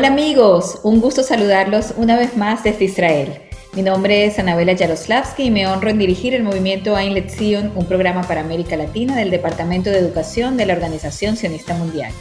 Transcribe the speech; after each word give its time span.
Hola 0.00 0.08
amigos, 0.08 0.80
un 0.82 0.98
gusto 1.02 1.22
saludarlos 1.22 1.92
una 1.94 2.16
vez 2.16 2.34
más 2.34 2.64
desde 2.64 2.86
Israel. 2.86 3.34
Mi 3.74 3.82
nombre 3.82 4.24
es 4.24 4.38
Anabela 4.38 4.72
Yaroslavsky 4.72 5.42
y 5.42 5.50
me 5.50 5.66
honro 5.66 5.90
en 5.90 5.98
dirigir 5.98 6.32
el 6.32 6.42
movimiento 6.42 6.96
Ein 6.98 7.12
Lezion, 7.12 7.70
un 7.76 7.84
programa 7.84 8.22
para 8.22 8.40
América 8.40 8.78
Latina 8.78 9.14
del 9.14 9.30
Departamento 9.30 9.90
de 9.90 9.98
Educación 9.98 10.56
de 10.56 10.64
la 10.64 10.72
Organización 10.72 11.36
Sionista 11.36 11.74
Mundial. 11.74 12.14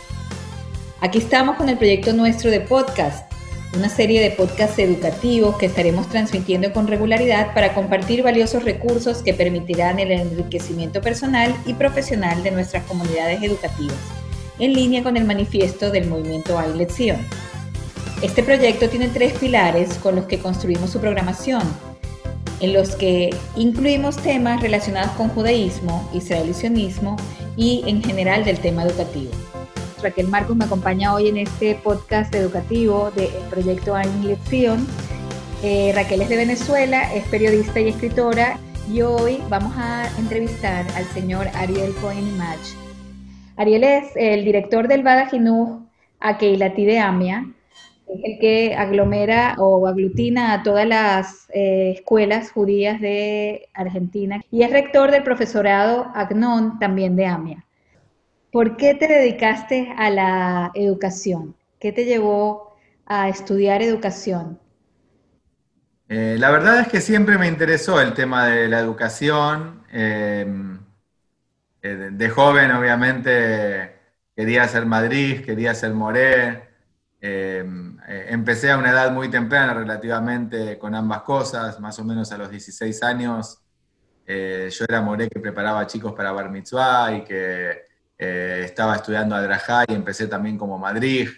Aquí 0.99 1.19
estamos 1.19 1.55
con 1.55 1.69
el 1.69 1.77
proyecto 1.77 2.11
nuestro 2.11 2.51
de 2.51 2.59
podcast, 2.59 3.31
una 3.73 3.87
serie 3.87 4.19
de 4.19 4.31
podcasts 4.31 4.77
educativos 4.77 5.55
que 5.55 5.67
estaremos 5.67 6.09
transmitiendo 6.09 6.73
con 6.73 6.85
regularidad 6.85 7.53
para 7.53 7.73
compartir 7.73 8.23
valiosos 8.23 8.65
recursos 8.65 9.23
que 9.23 9.33
permitirán 9.33 9.99
el 9.99 10.11
enriquecimiento 10.11 10.99
personal 10.99 11.55
y 11.65 11.75
profesional 11.75 12.43
de 12.43 12.51
nuestras 12.51 12.83
comunidades 12.83 13.41
educativas, 13.41 13.95
en 14.59 14.73
línea 14.73 15.01
con 15.01 15.15
el 15.15 15.23
manifiesto 15.23 15.91
del 15.91 16.09
movimiento 16.09 16.59
Ein 16.59 16.77
Lezion. 16.77 17.25
Este 18.21 18.43
proyecto 18.43 18.89
tiene 18.89 19.07
tres 19.07 19.31
pilares 19.39 19.93
con 19.99 20.17
los 20.17 20.25
que 20.25 20.39
construimos 20.39 20.89
su 20.89 20.99
programación, 20.99 21.61
en 22.59 22.73
los 22.73 22.97
que 22.97 23.29
incluimos 23.55 24.17
temas 24.17 24.61
relacionados 24.61 25.11
con 25.11 25.29
judaísmo, 25.29 26.09
israelicionismo 26.13 27.15
y 27.55 27.81
en 27.87 28.03
general 28.03 28.43
del 28.43 28.59
tema 28.59 28.83
educativo. 28.83 29.31
Raquel 30.03 30.27
Marcos 30.27 30.57
me 30.57 30.65
acompaña 30.65 31.13
hoy 31.13 31.29
en 31.29 31.37
este 31.37 31.75
podcast 31.75 32.35
educativo 32.35 33.09
del 33.11 33.29
proyecto 33.49 33.97
Ein 33.97 34.27
Lección. 34.27 34.85
Eh, 35.63 35.93
Raquel 35.95 36.21
es 36.21 36.27
de 36.27 36.35
Venezuela, 36.35 37.13
es 37.15 37.25
periodista 37.29 37.79
y 37.79 37.87
escritora 37.87 38.59
y 38.91 39.01
hoy 39.01 39.41
vamos 39.47 39.73
a 39.77 40.09
entrevistar 40.17 40.85
al 40.97 41.05
señor 41.05 41.47
Ariel 41.53 41.93
Cohen 42.01 42.27
Imach. 42.27 42.75
Ariel 43.55 43.85
es 43.85 44.11
el 44.15 44.43
director 44.43 44.89
del 44.89 45.03
Bada 45.03 45.27
Jinuj 45.27 45.83
Akeilati 46.19 46.83
de 46.83 46.99
Amia, 46.99 47.45
es 48.09 48.21
el 48.23 48.39
que 48.39 48.75
aglomera 48.75 49.55
o 49.59 49.87
aglutina 49.87 50.53
a 50.53 50.63
todas 50.63 50.87
las 50.87 51.47
eh, 51.53 51.93
escuelas 51.95 52.51
judías 52.51 52.99
de 52.99 53.69
Argentina 53.73 54.41
y 54.51 54.63
es 54.63 54.71
rector 54.71 55.11
del 55.11 55.23
profesorado 55.23 56.11
Agnon 56.15 56.79
también 56.79 57.15
de 57.15 57.25
AMIA. 57.27 57.65
¿Por 58.51 58.77
qué 58.77 58.95
te 58.95 59.07
dedicaste 59.07 59.93
a 59.95 60.09
la 60.09 60.71
educación? 60.73 61.55
¿Qué 61.79 61.91
te 61.91 62.05
llevó 62.05 62.75
a 63.05 63.29
estudiar 63.29 63.83
educación? 63.83 64.59
Eh, 66.07 66.37
la 66.39 66.49
verdad 66.49 66.79
es 66.79 66.87
que 66.87 67.01
siempre 67.01 67.37
me 67.37 67.47
interesó 67.47 68.01
el 68.01 68.15
tema 68.15 68.47
de 68.47 68.67
la 68.67 68.79
educación. 68.79 69.83
Em, 69.91 70.79
eh, 71.83 72.09
de 72.11 72.29
joven, 72.29 72.71
obviamente, 72.71 73.93
quería 74.35 74.67
ser 74.67 74.87
Madrid, 74.87 75.45
quería 75.45 75.75
ser 75.75 75.93
Moré, 75.93 76.68
eh, 77.21 77.65
empecé 78.29 78.71
a 78.71 78.77
una 78.77 78.91
edad 78.91 79.11
muy 79.11 79.29
temprana 79.29 79.73
relativamente 79.73 80.77
con 80.77 80.95
ambas 80.95 81.21
cosas, 81.23 81.79
más 81.79 81.99
o 81.99 82.05
menos 82.05 82.31
a 82.31 82.37
los 82.37 82.49
16 82.49 83.03
años. 83.03 83.59
Eh, 84.25 84.69
yo 84.71 84.85
era 84.87 85.01
moré 85.01 85.27
que 85.27 85.39
preparaba 85.39 85.85
chicos 85.87 86.13
para 86.13 86.31
Bar 86.31 86.49
Mitzvah 86.49 87.13
y 87.13 87.23
que 87.23 87.71
eh, 88.17 88.61
estaba 88.63 88.95
estudiando 88.95 89.35
Adrajá 89.35 89.85
y 89.87 89.93
empecé 89.93 90.27
también 90.27 90.57
como 90.57 90.77
Madrid. 90.77 91.29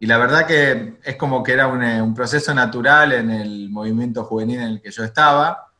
Y 0.00 0.06
la 0.06 0.18
verdad 0.18 0.46
que 0.46 0.98
es 1.04 1.16
como 1.16 1.44
que 1.44 1.52
era 1.52 1.68
un, 1.68 2.14
proceso 2.14 2.52
natural 2.52 3.12
en 3.12 3.30
el 3.30 3.70
movimiento 3.70 4.24
juvenil 4.24 4.58
en 4.58 4.68
el 4.68 4.82
que 4.82 4.90
yo 4.90 5.04
estaba. 5.04 5.72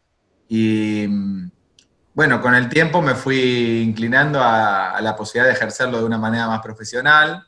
Y 0.48 1.07
mm, 1.09 1.51
bueno, 2.15 2.41
con 2.41 2.55
el 2.55 2.69
tiempo 2.69 3.03
me 3.03 3.15
fui 3.17 3.83
inclinando 3.83 4.41
a 4.41 5.01
la 5.01 5.17
posibilidad 5.17 5.47
de 5.47 5.57
ejercerlo 5.57 5.98
de 5.98 6.05
una 6.05 6.19
manera 6.19 6.47
más 6.47 6.61
profesional. 6.61 7.45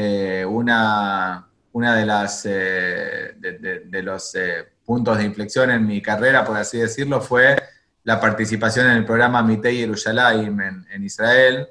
Eh, 0.00 0.44
una, 0.46 1.44
una 1.72 1.96
de, 1.96 2.06
las, 2.06 2.46
eh, 2.46 3.34
de, 3.36 4.02
los 4.04 4.32
eh, 4.36 4.64
puntos 4.84 5.18
de 5.18 5.24
inflexión 5.24 5.72
en 5.72 5.84
mi 5.84 6.00
carrera, 6.00 6.44
por 6.44 6.56
así 6.56 6.78
decirlo, 6.78 7.20
fue 7.20 7.56
la 8.04 8.20
participación 8.20 8.86
en 8.86 8.98
el 8.98 9.04
programa 9.04 9.42
Mitei 9.42 9.78
Yerushalayim 9.78 10.60
en, 10.60 11.02
Israel, 11.02 11.66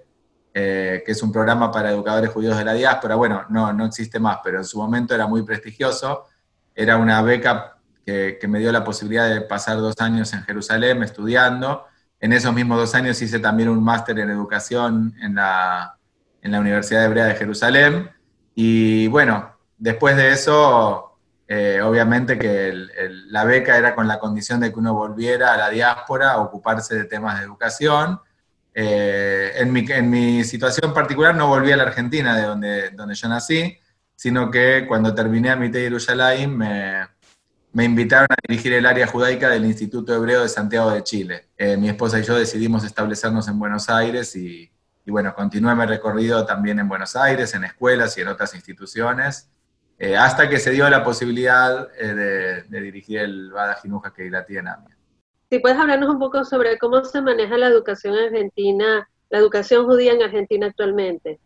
que 0.54 1.04
es 1.06 1.24
un 1.24 1.32
programa 1.32 1.72
para 1.72 1.90
educadores 1.92 2.30
judíos 2.30 2.58
de 2.58 2.66
la 2.66 2.74
diáspora. 2.74 3.16
Bueno, 3.16 3.46
no, 3.50 3.72
no 3.72 3.86
existe 3.86 4.20
más, 4.20 4.40
pero 4.44 4.58
en 4.58 4.66
su 4.66 4.78
momento 4.78 5.16
era 5.16 5.26
muy 5.26 5.44
prestigioso. 5.44 6.26
Era 6.76 6.98
una 6.98 7.22
beca 7.22 7.78
que, 8.06 8.38
que 8.42 8.48
me 8.50 8.60
dio 8.60 8.74
la 8.74 8.84
posibilidad 8.84 9.30
de 9.34 9.40
pasar 9.40 9.78
dos 9.78 9.96
años 10.00 10.34
en 10.34 10.44
Jerusalén 10.44 11.02
estudiando. 11.02 11.86
En 12.20 12.34
esos 12.34 12.54
mismos 12.54 12.78
dos 12.78 12.94
años 12.94 13.22
hice 13.22 13.40
también 13.40 13.70
un 13.70 13.82
máster 13.82 14.20
en 14.20 14.30
educación 14.30 15.16
en 15.22 15.36
la, 15.36 15.98
en 16.42 16.52
la 16.52 16.60
Universidad 16.60 17.06
Hebrea 17.06 17.26
de 17.26 17.36
Jerusalén. 17.36 18.17
Y 18.60 19.06
bueno, 19.10 19.56
después 19.78 20.18
de 20.18 20.32
eso, 20.32 21.20
eh, 21.48 21.80
obviamente 21.84 22.40
que 22.40 22.74
la 23.28 23.44
beca 23.44 23.78
era 23.78 23.94
con 23.94 24.08
la 24.08 24.18
condición 24.18 24.60
de 24.60 24.74
que 24.74 24.80
uno 24.80 24.96
volviera 24.96 25.54
a 25.54 25.58
la 25.58 25.70
diáspora 25.70 26.32
a 26.32 26.40
ocuparse 26.40 26.96
de 26.96 27.04
temas 27.04 27.38
de 27.38 27.46
educación. 27.46 28.20
Eh, 28.74 29.52
en, 29.58 29.72
mi, 29.72 29.86
en, 29.88 30.10
mi, 30.10 30.44
situación 30.44 30.92
particular 30.92 31.36
no 31.36 31.50
volví 31.50 31.72
a 31.72 31.78
la 31.78 31.84
Argentina, 31.84 32.36
de 32.36 32.44
donde, 32.48 32.90
donde 32.90 33.14
yo 33.14 33.30
nací, 33.30 33.78
sino 34.16 34.50
que 34.50 34.86
cuando 34.88 35.14
terminé 35.14 35.52
a 35.52 35.56
mi 35.56 35.70
Yerushalayim 35.72 36.50
me, 36.50 37.08
me 37.74 37.84
invitaron 37.84 38.26
a 38.32 38.36
dirigir 38.48 38.74
el 38.74 38.88
área 38.88 39.06
judaica 39.06 39.50
del 39.50 39.66
Instituto 39.66 40.16
Hebreo 40.16 40.42
de 40.42 40.50
Santiago 40.50 40.90
de 40.90 41.04
Chile. 41.04 41.50
Eh, 41.60 41.78
mi 41.78 41.90
esposa 41.90 42.20
y 42.20 42.24
yo 42.24 42.36
decidimos 42.36 42.84
establecernos 42.84 43.48
en 43.50 43.60
Buenos 43.60 43.88
Aires 43.88 44.36
y, 44.36 44.72
y 45.08 45.12
bueno, 45.12 45.34
continué 45.34 45.74
mi 45.74 45.86
recorrido 45.86 46.46
también 46.46 46.80
en 46.80 46.90
Buenos 46.90 47.16
Aires, 47.16 47.56
en 47.56 47.64
escuelas 47.64 48.18
y 48.18 48.22
en 48.22 48.28
otras 48.28 48.54
instituciones, 48.54 49.50
eh, 49.98 50.18
hasta 50.18 50.50
que 50.50 50.60
se 50.60 50.72
dio 50.72 50.90
la 50.90 51.02
posibilidad 51.02 51.88
eh, 51.98 52.66
de, 52.68 52.82
dirigir 52.82 53.20
el 53.20 53.50
Bada 53.50 53.76
Jinuja 53.76 54.12
que 54.14 54.30
la 54.30 54.46
tiene. 54.46 54.70
Si 55.50 55.60
puedes 55.60 55.78
hablarnos 55.78 56.10
un 56.10 56.20
poco 56.20 56.44
sobre 56.44 56.78
cómo 56.78 57.06
se 57.06 57.22
maneja 57.22 57.58
la 57.58 57.68
educación 57.68 58.16
en 58.16 58.26
argentina, 58.26 59.10
la 59.30 59.38
educación 59.38 59.86
judía 59.86 60.12
en 60.12 60.24
Argentina 60.24 60.68
actualmente. 60.68 61.40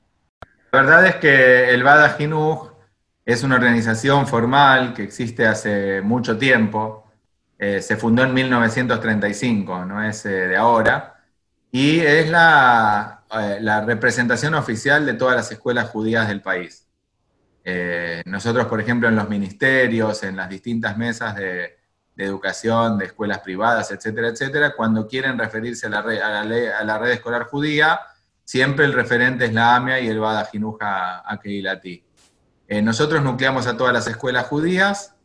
La 0.72 0.82
verdad 0.82 1.06
es 1.06 1.16
que 1.18 1.70
el 1.70 1.84
Bada 1.84 2.10
Jinuj 2.10 2.72
es 3.24 3.44
una 3.44 3.58
organización 3.58 4.26
formal 4.26 4.96
que 4.96 5.04
existe 5.04 5.46
hace 5.46 6.02
mucho 6.02 6.36
tiempo. 6.36 7.06
Eh, 7.60 7.80
se 7.80 7.96
fundó 7.96 8.24
en 8.24 8.34
1935, 8.34 9.86
no 9.86 10.04
es 10.04 10.24
de 10.24 10.58
ahora, 10.58 11.22
y 11.72 12.00
es 12.00 12.28
la 12.28 13.21
eh, 13.34 13.60
la 13.62 13.80
representación 13.80 14.56
oficial 14.56 15.06
de 15.06 15.14
todas 15.14 15.38
las 15.38 15.52
escuelas 15.52 15.90
judías 15.90 16.28
del 16.28 16.42
país. 16.42 16.86
Eh, 17.64 18.22
nosotros, 18.26 18.66
por 18.66 18.82
ejemplo, 18.82 19.08
en 19.08 19.16
los 19.16 19.30
ministerios, 19.30 20.24
en 20.24 20.36
las 20.36 20.50
distintas 20.50 20.98
mesas 20.98 21.36
de, 21.36 21.78
educación, 22.18 22.98
de 22.98 23.06
escuelas 23.06 23.40
privadas, 23.40 23.90
etcétera, 23.90 24.28
etcétera, 24.28 24.76
cuando 24.76 25.08
quieren 25.08 25.40
referirse 25.40 25.88
a 25.88 25.90
la, 25.90 26.02
red, 26.02 26.20
a 26.22 26.84
la, 26.84 26.98
red 27.00 27.12
escolar 27.12 27.46
judía, 27.46 28.00
siempre 28.44 28.86
el 28.86 28.94
referente 28.94 29.46
es 29.46 29.54
la 29.54 29.76
AMIA 29.76 30.00
y 30.02 30.08
el 30.08 30.20
Bada 30.20 30.46
Jinuja 30.46 31.24
Akeilati. 31.26 32.04
Eh, 32.68 32.82
nosotros 32.82 33.24
nucleamos 33.24 33.66
a 33.66 33.76
todas 33.76 33.94
las 33.94 34.08
escuelas 34.08 34.46
judías, 34.48 35.16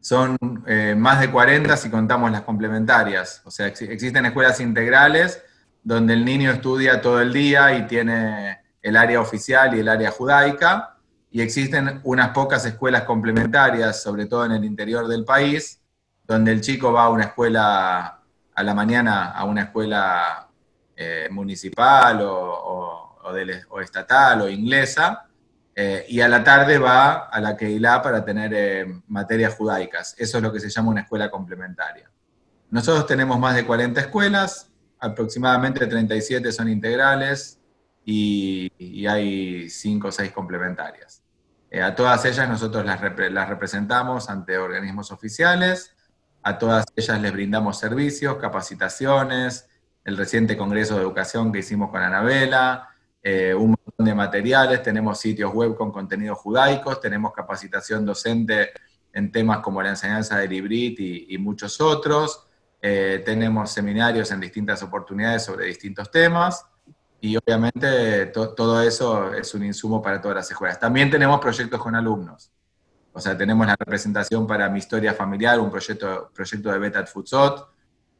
son 0.00 0.36
más 0.96 1.20
de 1.20 1.30
40 1.30 1.76
si 1.78 1.88
contamos 1.88 2.30
las 2.30 2.42
complementarias, 2.42 3.40
o 3.46 3.50
sea, 3.50 3.68
existen 3.68 4.26
escuelas 4.26 4.60
integrales 4.60 5.42
donde 5.84 6.14
el 6.14 6.24
niño 6.24 6.50
estudia 6.50 7.00
todo 7.00 7.20
el 7.20 7.32
día 7.32 7.76
y 7.76 7.86
tiene 7.86 8.58
el 8.82 8.96
área 8.96 9.20
oficial 9.20 9.74
y 9.76 9.80
el 9.80 9.88
área 9.88 10.10
judaica, 10.10 10.96
y 11.30 11.42
existen 11.42 12.00
unas 12.04 12.30
pocas 12.30 12.64
escuelas 12.64 13.02
complementarias, 13.02 14.02
sobre 14.02 14.26
todo 14.26 14.46
en 14.46 14.52
el 14.52 14.64
interior 14.64 15.06
del 15.08 15.24
país, 15.24 15.80
donde 16.26 16.52
el 16.52 16.60
chico 16.60 16.92
va 16.92 17.04
a 17.04 17.08
una 17.10 17.24
escuela 17.24 18.20
a 18.54 18.62
la 18.62 18.74
mañana, 18.74 19.32
a 19.32 19.44
una 19.44 19.62
escuela 19.62 20.48
eh, 20.96 21.28
municipal 21.30 22.20
o, 22.22 23.18
estatal 23.82 24.42
o 24.42 24.48
inglesa, 24.48 25.26
eh, 25.74 26.06
y 26.08 26.20
a 26.20 26.28
la 26.28 26.44
tarde 26.44 26.78
va 26.78 27.24
a 27.24 27.40
la 27.40 27.56
Keilah 27.56 28.00
para 28.00 28.24
tener 28.24 28.52
eh, 28.54 29.00
materias 29.08 29.54
judaicas. 29.56 30.14
Eso 30.16 30.36
es 30.38 30.42
lo 30.42 30.52
que 30.52 30.60
se 30.60 30.70
llama 30.70 30.90
una 30.90 31.00
escuela 31.00 31.30
complementaria. 31.30 32.08
Nosotros 32.70 33.06
tenemos 33.06 33.38
más 33.38 33.56
de 33.56 33.66
40 33.66 34.00
escuelas, 34.00 34.70
aproximadamente 35.04 35.86
37 35.86 36.50
son 36.50 36.68
integrales 36.68 37.60
y, 38.04 39.06
hay 39.06 39.68
5 39.68 40.08
o 40.08 40.12
6 40.12 40.32
complementarias. 40.32 41.22
Eh, 41.70 41.82
a 41.82 41.94
todas 41.94 42.24
ellas 42.24 42.48
nosotros 42.48 42.84
las, 42.84 43.00
representamos 43.00 44.30
ante 44.30 44.56
organismos 44.56 45.10
oficiales, 45.10 45.94
a 46.42 46.58
todas 46.58 46.86
ellas 46.96 47.20
les 47.20 47.32
brindamos 47.32 47.78
servicios, 47.78 48.36
capacitaciones, 48.36 49.68
el 50.04 50.16
reciente 50.16 50.56
Congreso 50.56 50.96
de 50.96 51.02
Educación 51.02 51.52
que 51.52 51.60
hicimos 51.60 51.90
con 51.90 52.02
Anabela, 52.02 52.88
eh, 53.22 53.54
un 53.54 53.70
montón 53.70 54.06
de 54.06 54.14
materiales, 54.14 54.82
tenemos 54.82 55.18
sitios 55.18 55.52
web 55.52 55.74
con 55.74 55.90
contenidos 55.90 56.38
judaicos, 56.38 57.00
tenemos 57.00 57.32
capacitación 57.32 58.04
docente 58.04 58.70
en 59.12 59.32
temas 59.32 59.58
como 59.58 59.82
la 59.82 59.90
enseñanza 59.90 60.38
del 60.38 60.52
hibrid 60.52 60.98
y 61.28 61.38
muchos 61.38 61.80
otros. 61.80 62.46
Eh, 62.86 63.22
tenemos 63.24 63.70
seminarios 63.70 64.30
en 64.30 64.40
distintas 64.40 64.82
oportunidades 64.82 65.42
sobre 65.42 65.64
distintos 65.64 66.10
temas 66.10 66.66
y 67.18 67.34
obviamente 67.34 68.26
todo 68.26 68.82
eso 68.82 69.32
es 69.32 69.54
un 69.54 69.64
insumo 69.64 70.02
para 70.02 70.20
todas 70.20 70.36
las 70.36 70.50
escuelas. 70.50 70.78
También 70.78 71.10
tenemos 71.10 71.40
proyectos 71.40 71.82
con 71.82 71.94
alumnos. 71.94 72.52
O 73.10 73.20
sea, 73.20 73.34
tenemos 73.38 73.66
la 73.66 73.74
representación 73.74 74.46
para 74.46 74.68
mi 74.68 74.80
historia 74.80 75.14
familiar, 75.14 75.58
un 75.60 75.70
proyecto, 75.70 76.30
proyecto 76.34 76.70
de 76.70 76.78
Betat 76.78 77.08
Futsot, 77.08 77.70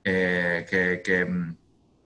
eh, 0.03 0.65
que, 1.05 1.25
mm, 1.27 1.57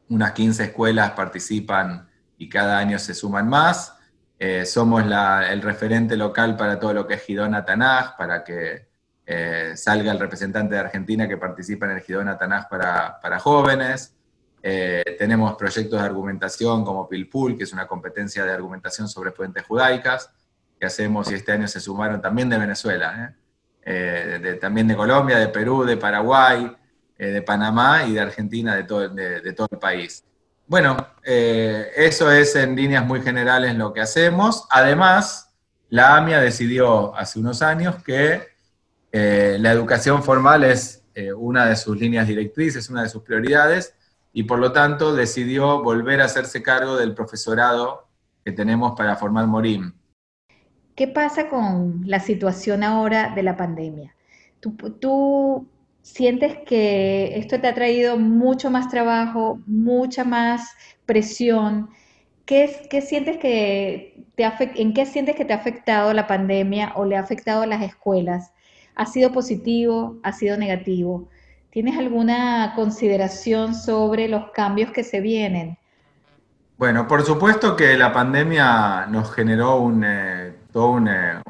unas 0.09 0.33
15 0.33 0.65
escuelas 0.65 1.13
participan 1.13 2.09
y 2.39 2.49
cada 2.49 2.77
año 2.77 2.99
se 2.99 3.15
suman 3.15 3.49
más. 3.49 3.95
Eh, 4.37 4.67
somos 4.67 5.05
el 5.05 5.63
referente 5.63 6.17
local 6.17 6.57
para 6.57 6.81
todo 6.81 6.93
lo 6.93 7.07
que 7.07 7.15
es 7.15 7.23
Gidona 7.23 7.65
Tanaj, 7.65 8.17
para 8.17 8.43
que 8.43 8.88
eh, 9.31 9.77
salga 9.77 10.11
el 10.11 10.19
representante 10.19 10.75
de 10.75 10.81
Argentina 10.81 11.29
que 11.29 11.37
participa 11.37 11.85
en 11.85 11.93
el 11.93 12.01
Gidona 12.01 12.39
Tanaj 12.39 12.67
para, 12.67 13.21
para 13.21 13.39
jóvenes. 13.39 14.15
Eh, 14.63 15.05
tenemos 15.19 15.55
proyectos 15.55 16.01
de 16.01 16.07
argumentación 16.07 16.83
como 16.83 17.07
Pilpul, 17.07 17.55
que 17.55 17.65
es 17.65 17.73
una 17.75 17.87
competencia 17.87 18.47
de 18.47 18.53
argumentación 18.53 19.07
sobre 19.07 19.33
fuentes 19.33 19.67
judaicas, 19.67 20.31
que 20.81 20.87
hacemos 20.87 21.31
y 21.31 21.35
este 21.35 21.53
año 21.53 21.69
se 21.69 21.79
sumaron 21.79 22.23
también 22.23 22.49
de 22.49 22.57
Venezuela, 22.57 23.23
¿eh? 23.23 23.35
Eh, 23.91 24.59
también 24.59 24.89
de 24.89 24.97
Colombia, 24.97 25.37
de 25.37 25.49
Perú, 25.49 25.85
de 25.85 25.99
Paraguay, 25.99 26.75
de 27.19 27.43
Panamá 27.43 28.05
y 28.05 28.15
de 28.15 28.21
Argentina, 28.21 28.77
de 28.77 28.85
todo, 28.85 29.09
de, 29.11 29.53
todo 29.53 29.69
el 29.71 29.79
país. 29.79 30.25
Bueno, 30.67 30.97
eso 31.23 32.31
es 32.31 32.55
en 32.55 32.77
líneas 32.77 33.05
muy 33.05 33.23
generales 33.23 33.75
lo 33.75 33.93
que 33.93 34.03
hacemos. 34.03 34.67
Además, 34.71 35.55
la 35.89 36.17
AMIA 36.17 36.41
decidió 36.41 37.15
hace 37.17 37.39
unos 37.39 37.63
años 37.63 38.03
que 38.03 38.48
la 39.13 39.73
educación 39.73 40.23
formal 40.23 40.65
es 40.65 41.05
una 41.37 41.67
de 41.67 41.77
sus 41.77 41.99
líneas 41.99 42.29
directrices, 42.29 42.91
una 42.91 43.03
de 43.03 43.09
sus 43.09 43.23
prioridades, 43.23 43.95
y 44.33 44.45
por 44.45 44.59
lo 44.59 44.73
tanto 44.73 45.15
decidió 45.15 45.83
volver 45.83 46.21
a 46.21 46.27
hacerse 46.27 46.63
cargo 46.63 46.97
del 46.97 47.15
profesorado 47.15 48.09
que 48.45 48.53
tenemos 48.53 48.97
para 48.97 49.17
formar 49.17 49.47
Morim. 49.47 49.93
¿Qué 50.95 51.07
pasa 51.07 51.49
con 51.49 52.03
la 52.07 52.21
situación 52.21 52.83
ahora 52.83 53.33
de 53.35 53.43
la 53.43 53.57
pandemia? 53.57 54.15
¿Tú, 54.61 55.69
sientes 56.03 56.57
que 56.67 57.39
esto 57.39 57.61
te 57.61 57.69
ha 57.69 57.75
traído 57.75 58.19
mucho 58.19 58.71
más 58.71 58.89
trabajo, 58.89 59.61
mucha 59.67 60.25
más 60.25 60.71
presión? 61.07 61.91
¿Qué, 62.47 62.89
qué 62.91 63.01
sientes 63.03 63.37
que 63.37 64.25
te 64.35 64.45
¿En 64.77 64.95
qué 64.95 65.05
sientes 65.05 65.37
que 65.37 65.45
te 65.45 65.53
ha 65.53 65.57
afectado 65.57 66.13
la 66.15 66.27
pandemia 66.27 66.93
o 66.97 67.05
le 67.05 67.17
ha 67.17 67.21
afectado 67.21 67.63
a 67.63 67.67
las 67.67 67.83
escuelas? 67.83 68.53
¿Ha 68.99 69.07
sido 69.07 69.31
positivo? 69.31 70.19
¿Ha 70.25 70.33
sido 70.33 70.57
negativo? 70.57 71.29
¿Tienes 71.71 71.97
alguna 71.97 72.73
consideración 72.75 73.77
sobre 73.77 74.27
los 74.27 74.51
cambios 74.51 74.91
que 74.91 75.05
se 75.05 75.21
vienen? 75.21 75.79
Bueno, 76.77 77.07
por 77.07 77.23
supuesto 77.23 77.77
que 77.77 77.97
la 77.97 78.13
pandemia 78.13 79.07
nos 79.07 79.33
generó 79.33 79.77
un, 79.77 80.03
eh, 80.05 80.53
todo 80.73 80.91
un, 80.91 81.07
eh, 81.07 81.41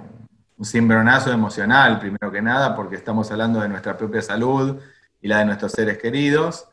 cimbronazo 0.63 1.33
emocional, 1.33 1.99
primero 1.99 2.31
que 2.31 2.43
nada, 2.43 2.77
porque 2.77 2.97
estamos 2.97 3.31
hablando 3.31 3.61
de 3.61 3.71
nuestra 3.71 3.97
propia 3.97 4.21
salud 4.21 4.79
y 5.23 5.29
la 5.29 5.39
de 5.39 5.47
nuestros 5.47 5.73
seres 5.73 5.97
queridos. 5.97 6.69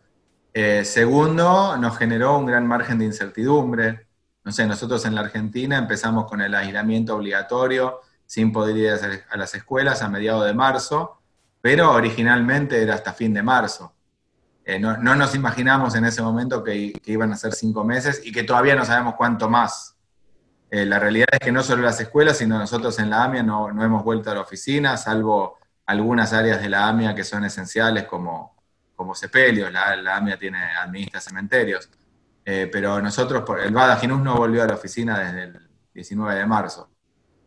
Eh, 0.54 0.84
segundo, 0.84 1.78
nos 1.78 1.98
generó 1.98 2.38
un 2.38 2.48
gran 2.48 2.68
margen 2.68 3.00
de 3.00 3.06
incertidumbre. 3.06 4.08
No 4.44 4.52
sé, 4.52 4.68
nosotros 4.68 5.06
en 5.06 5.16
la 5.16 5.22
Argentina 5.22 5.78
empezamos 5.78 6.26
con 6.26 6.42
el 6.42 6.54
aislamiento 6.54 7.16
obligatorio 7.16 8.02
sin 8.26 8.52
poder 8.52 8.78
ir 8.78 8.92
a 9.30 9.38
las 9.38 9.56
escuelas 9.56 10.02
a 10.02 10.10
mediados 10.10 10.46
de 10.46 10.54
marzo 10.54 11.20
pero 11.66 11.94
originalmente 11.94 12.80
era 12.80 12.94
hasta 12.94 13.12
fin 13.12 13.34
de 13.34 13.42
marzo. 13.42 13.92
Eh, 14.64 14.78
no, 14.78 14.98
nos 14.98 15.34
imaginamos 15.34 15.96
en 15.96 16.06
ese 16.06 16.22
momento 16.22 16.64
que, 16.64 16.94
iban 17.06 17.34
a 17.34 17.36
ser 17.36 17.54
cinco 17.54 17.84
meses 17.84 18.22
y 18.24 18.32
que 18.32 18.44
todavía 18.44 18.76
no 18.76 18.86
sabemos 18.86 19.16
cuánto 19.16 19.50
más. 19.50 19.96
Eh, 20.70 20.86
la 20.86 21.00
realidad 21.00 21.26
es 21.32 21.40
que 21.40 21.52
no 21.52 21.64
solo 21.64 21.82
las 21.82 22.00
escuelas, 22.00 22.38
sino 22.38 22.60
nosotros 22.60 23.00
en 23.00 23.10
la 23.10 23.24
AMIA 23.24 23.42
no, 23.42 23.68
hemos 23.84 24.04
vuelto 24.04 24.30
a 24.30 24.36
la 24.36 24.42
oficina, 24.42 24.96
salvo 24.96 25.58
algunas 25.88 26.34
áreas 26.34 26.62
de 26.62 26.70
la 26.70 26.88
AMIA 26.88 27.16
que 27.16 27.24
son 27.24 27.44
esenciales 27.46 28.04
como, 28.04 28.56
como 28.96 29.16
sepelios, 29.16 29.72
la, 29.72 30.18
AMIA 30.18 30.38
tiene, 30.38 30.60
administra 30.60 31.20
cementerios. 31.20 31.90
Eh, 32.46 32.70
pero 32.72 33.02
nosotros, 33.02 33.44
el 33.64 33.74
Bada 33.74 34.00
no 34.06 34.36
volvió 34.36 34.62
a 34.62 34.68
la 34.68 34.76
oficina 34.76 35.18
desde 35.18 35.46
el 35.46 35.68
19 35.96 36.36
de 36.36 36.46
marzo. 36.46 36.92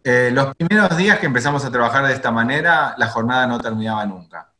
Eh, 0.04 0.30
los 0.32 0.54
primeros 0.54 0.96
días 0.96 1.18
que 1.18 1.26
empezamos 1.26 1.64
a 1.64 1.70
trabajar 1.70 2.06
de 2.06 2.12
esta 2.12 2.30
manera, 2.30 2.94
la 2.98 3.08
jornada 3.08 3.46
no 3.46 3.60
terminaba 3.60 4.06
nunca. 4.06 4.52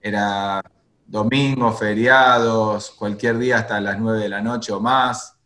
Era 0.00 0.62
domingo, 1.06 1.72
feriados, 1.72 2.90
cualquier 2.90 3.38
día 3.38 3.58
hasta 3.58 3.80
las 3.80 3.98
9 3.98 4.20
de 4.20 4.28
la 4.28 4.40
noche 4.40 4.72
o 4.72 4.80
más. 4.80 5.36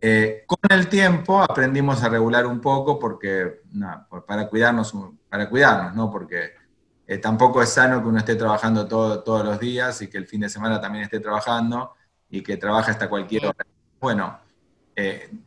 Eh, 0.00 0.44
con 0.46 0.58
el 0.70 0.88
tiempo 0.88 1.40
aprendimos 1.40 2.02
a 2.02 2.08
regular 2.08 2.46
un 2.46 2.60
poco 2.60 2.98
porque, 2.98 3.62
para 4.26 4.48
cuidarnos, 4.48 4.94
para 5.30 5.48
cuidarnos, 5.48 5.94
¿no? 5.94 6.10
Porque 6.10 6.52
eh, 7.06 7.18
tampoco 7.18 7.62
es 7.62 7.70
sano 7.70 8.02
que 8.02 8.08
uno 8.08 8.18
esté 8.18 8.36
trabajando 8.36 8.86
todos 8.86 9.44
los 9.44 9.58
días 9.58 10.02
y 10.02 10.08
que 10.08 10.18
el 10.18 10.26
fin 10.26 10.42
de 10.42 10.48
semana 10.48 10.80
también 10.80 11.04
esté 11.04 11.20
trabajando 11.20 11.94
y 12.28 12.42
que 12.42 12.58
trabaje 12.58 12.90
hasta 12.90 13.08
cualquier 13.08 13.46
hora. 13.46 13.66
Bueno, 14.00 14.38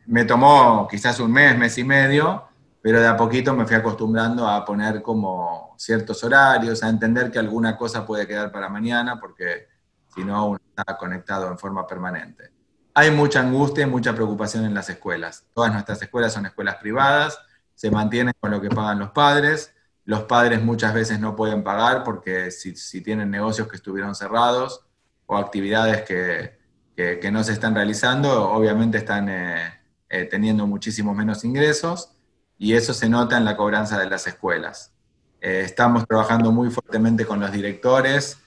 me 0.06 0.24
tomó 0.24 0.88
quizás 0.90 1.20
un 1.20 1.32
mes, 1.32 1.56
mes 1.56 1.78
y 1.78 1.84
medio, 1.84 2.47
pero 2.88 3.02
de 3.02 3.06
a 3.06 3.18
poquito 3.18 3.52
me 3.52 3.66
fui 3.66 3.76
acostumbrando 3.76 4.48
a 4.48 4.64
poner 4.64 5.02
como 5.02 5.74
ciertos 5.76 6.24
horarios, 6.24 6.82
a 6.82 6.88
entender 6.88 7.30
que 7.30 7.38
alguna 7.38 7.76
cosa 7.76 8.06
puede 8.06 8.26
quedar 8.26 8.50
para 8.50 8.70
mañana, 8.70 9.20
porque 9.20 9.68
si 10.14 10.24
no, 10.24 10.46
uno 10.46 10.60
está 10.70 10.96
conectado 10.96 11.50
en 11.50 11.58
forma 11.58 11.86
permanente. 11.86 12.50
Hay 12.94 13.10
mucha 13.10 13.40
angustia 13.40 13.84
y 13.84 13.90
mucha 13.90 14.14
preocupación 14.14 14.64
en 14.64 14.72
las 14.72 14.88
escuelas. 14.88 15.44
Todas 15.52 15.70
nuestras 15.70 16.00
escuelas 16.00 16.32
son 16.32 16.46
escuelas 16.46 16.76
privadas, 16.76 17.38
se 17.74 17.90
mantienen 17.90 18.32
con 18.40 18.52
lo 18.52 18.58
que 18.58 18.70
pagan 18.70 18.98
los 18.98 19.10
padres. 19.10 19.74
Los 20.06 20.22
padres 20.22 20.62
muchas 20.62 20.94
veces 20.94 21.20
no 21.20 21.36
pueden 21.36 21.62
pagar 21.62 22.04
porque 22.04 22.50
si, 22.50 23.02
tienen 23.02 23.30
negocios 23.30 23.68
que 23.68 23.76
estuvieron 23.76 24.14
cerrados 24.14 24.80
o 25.26 25.36
actividades 25.36 26.04
que, 26.04 26.56
que, 26.96 27.30
no 27.30 27.44
se 27.44 27.52
están 27.52 27.74
realizando, 27.74 28.50
obviamente 28.50 28.96
están 28.96 29.28
eh, 29.28 29.78
eh, 30.08 30.24
teniendo 30.24 30.66
muchísimos 30.66 31.14
menos 31.14 31.44
ingresos 31.44 32.14
y 32.58 32.74
eso 32.74 32.92
se 32.92 33.08
nota 33.08 33.38
en 33.38 33.44
la 33.44 33.56
cobranza 33.56 33.98
de 33.98 34.10
las 34.10 34.26
escuelas. 34.26 34.92
Eh, 35.40 35.62
estamos 35.64 36.04
trabajando 36.06 36.50
muy 36.50 36.70
fuertemente 36.70 37.24
con 37.24 37.38
los 37.38 37.52
directores, 37.52 38.38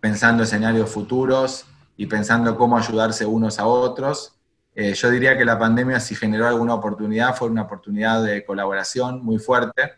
pensando 0.00 0.42
escenarios 0.42 0.90
futuros 0.90 1.66
y 1.96 2.06
pensando 2.06 2.56
cómo 2.56 2.78
ayudarse 2.78 3.26
unos 3.26 3.58
a 3.58 3.66
otros. 3.66 4.34
Eh, 4.74 4.94
yo 4.94 5.10
diría 5.10 5.36
que 5.36 5.44
la 5.44 5.58
pandemia, 5.58 6.00
si 6.00 6.14
generó 6.14 6.48
alguna 6.48 6.74
oportunidad, 6.74 7.36
fue 7.36 7.48
una 7.48 7.62
oportunidad 7.62 8.24
de 8.24 8.44
colaboración 8.46 9.22
muy 9.22 9.38
fuerte. 9.38 9.92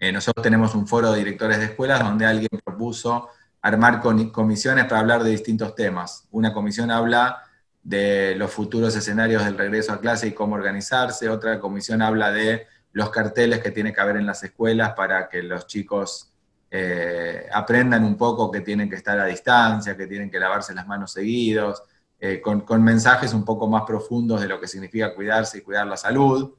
Eh, 0.00 0.10
nosotros 0.10 0.42
tenemos 0.42 0.74
un 0.74 0.88
foro 0.88 1.12
de 1.12 1.18
directores 1.18 1.58
de 1.58 1.66
escuelas 1.66 2.00
donde 2.00 2.26
alguien 2.26 2.48
propuso 2.64 3.28
armar 3.62 4.02
comisiones 4.02 4.84
para 4.86 5.00
hablar 5.00 5.22
de 5.22 5.30
distintos 5.30 5.74
temas. 5.76 6.26
Una 6.32 6.52
comisión 6.52 6.90
habla 6.90 7.43
de 7.84 8.34
los 8.36 8.50
futuros 8.50 8.96
escenarios 8.96 9.44
del 9.44 9.58
regreso 9.58 9.92
a 9.92 10.00
clase 10.00 10.26
y 10.26 10.32
cómo 10.32 10.54
organizarse. 10.54 11.28
Otra 11.28 11.60
comisión 11.60 12.00
habla 12.00 12.32
de 12.32 12.66
los 12.92 13.10
carteles 13.10 13.60
que 13.60 13.70
tiene 13.70 13.92
que 13.92 14.00
haber 14.00 14.16
en 14.16 14.26
las 14.26 14.42
escuelas 14.42 14.94
para 14.94 15.28
que 15.28 15.42
los 15.42 15.66
chicos 15.66 16.32
eh, 16.70 17.46
aprendan 17.52 18.02
un 18.02 18.16
poco 18.16 18.50
que 18.50 18.62
tienen 18.62 18.88
que 18.88 18.96
estar 18.96 19.18
a 19.20 19.26
distancia, 19.26 19.96
que 19.96 20.06
tienen 20.06 20.30
que 20.30 20.40
lavarse 20.40 20.74
las 20.74 20.86
manos 20.86 21.12
seguidos, 21.12 21.82
eh, 22.18 22.40
con, 22.40 22.64
mensajes 22.82 23.34
un 23.34 23.44
poco 23.44 23.68
más 23.68 23.82
profundos 23.82 24.40
de 24.40 24.48
lo 24.48 24.58
que 24.58 24.66
significa 24.66 25.14
cuidarse 25.14 25.58
y 25.58 25.60
cuidar 25.60 25.86
la 25.86 25.98
salud. 25.98 26.54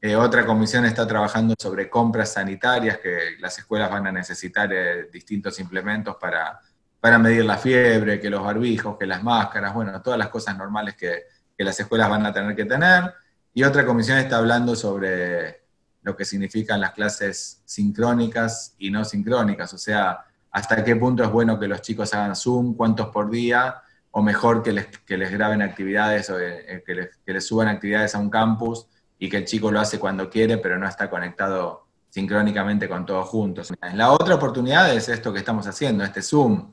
Eh, 0.00 0.16
otra 0.16 0.46
comisión 0.46 0.86
está 0.86 1.06
trabajando 1.06 1.54
sobre 1.58 1.90
compras 1.90 2.32
sanitarias, 2.32 2.98
que 2.98 3.36
las 3.38 3.58
escuelas 3.58 3.90
van 3.90 4.06
a 4.06 4.12
necesitar 4.12 4.70
distintos 5.12 5.60
implementos 5.60 6.16
para 6.16 6.58
para 7.04 7.18
medir 7.18 7.44
la 7.44 7.58
fiebre, 7.58 8.18
que 8.18 8.30
los 8.30 8.42
barbijos, 8.42 8.96
que 8.96 9.04
las 9.04 9.22
máscaras, 9.22 9.74
bueno, 9.74 10.00
todas 10.00 10.18
las 10.18 10.30
cosas 10.30 10.56
normales 10.56 10.94
que, 10.94 11.24
las 11.58 11.78
escuelas 11.78 12.08
van 12.08 12.24
a 12.24 12.32
tener 12.32 12.56
que 12.56 12.64
tener. 12.64 13.12
Y 13.52 13.62
otra 13.62 13.84
comisión 13.84 14.16
está 14.16 14.38
hablando 14.38 14.74
sobre 14.74 15.64
lo 16.00 16.16
que 16.16 16.24
significan 16.24 16.80
las 16.80 16.92
clases 16.92 17.60
sincrónicas 17.66 18.74
y 18.78 18.90
no 18.90 19.04
sincrónicas, 19.04 19.74
o 19.74 19.76
sea, 19.76 20.24
hasta 20.50 20.82
qué 20.82 20.96
punto 20.96 21.22
es 21.22 21.30
bueno 21.30 21.60
que 21.60 21.68
los 21.68 21.82
chicos 21.82 22.14
hagan 22.14 22.34
Zoom, 22.34 22.74
cuántos 22.74 23.08
por 23.08 23.28
día, 23.28 23.82
o 24.10 24.22
mejor 24.22 24.62
que 24.62 24.72
les, 24.72 24.88
les 25.06 25.30
graben 25.30 25.60
actividades 25.60 26.30
o 26.30 26.40
eh, 26.40 26.82
que, 26.86 26.94
les, 26.94 27.16
que 27.18 27.34
les 27.34 27.46
suban 27.46 27.68
actividades 27.68 28.14
a 28.14 28.18
un 28.18 28.30
campus 28.30 28.86
y 29.18 29.28
que 29.28 29.36
el 29.36 29.44
chico 29.44 29.70
lo 29.70 29.78
hace 29.78 29.98
cuando 29.98 30.30
quiere, 30.30 30.56
pero 30.56 30.78
no 30.78 30.88
está 30.88 31.10
conectado 31.10 31.86
sincrónicamente 32.08 32.88
con 32.88 33.04
todos 33.04 33.28
juntos. 33.28 33.74
La 33.92 34.10
otra 34.10 34.36
oportunidad 34.36 34.90
es 34.94 35.10
esto 35.10 35.34
que 35.34 35.40
estamos 35.40 35.66
haciendo, 35.66 36.02
este 36.02 36.22
Zoom. 36.22 36.72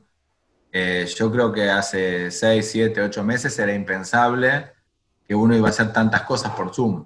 Eh, 0.74 1.06
yo 1.14 1.30
creo 1.30 1.52
que 1.52 1.68
hace 1.68 2.30
6, 2.30 2.70
7, 2.70 3.02
8 3.02 3.24
meses 3.24 3.58
era 3.58 3.74
impensable 3.74 4.72
que 5.22 5.34
uno 5.34 5.54
iba 5.54 5.68
a 5.68 5.70
hacer 5.70 5.92
tantas 5.92 6.22
cosas 6.22 6.52
por 6.52 6.74
Zoom. 6.74 7.04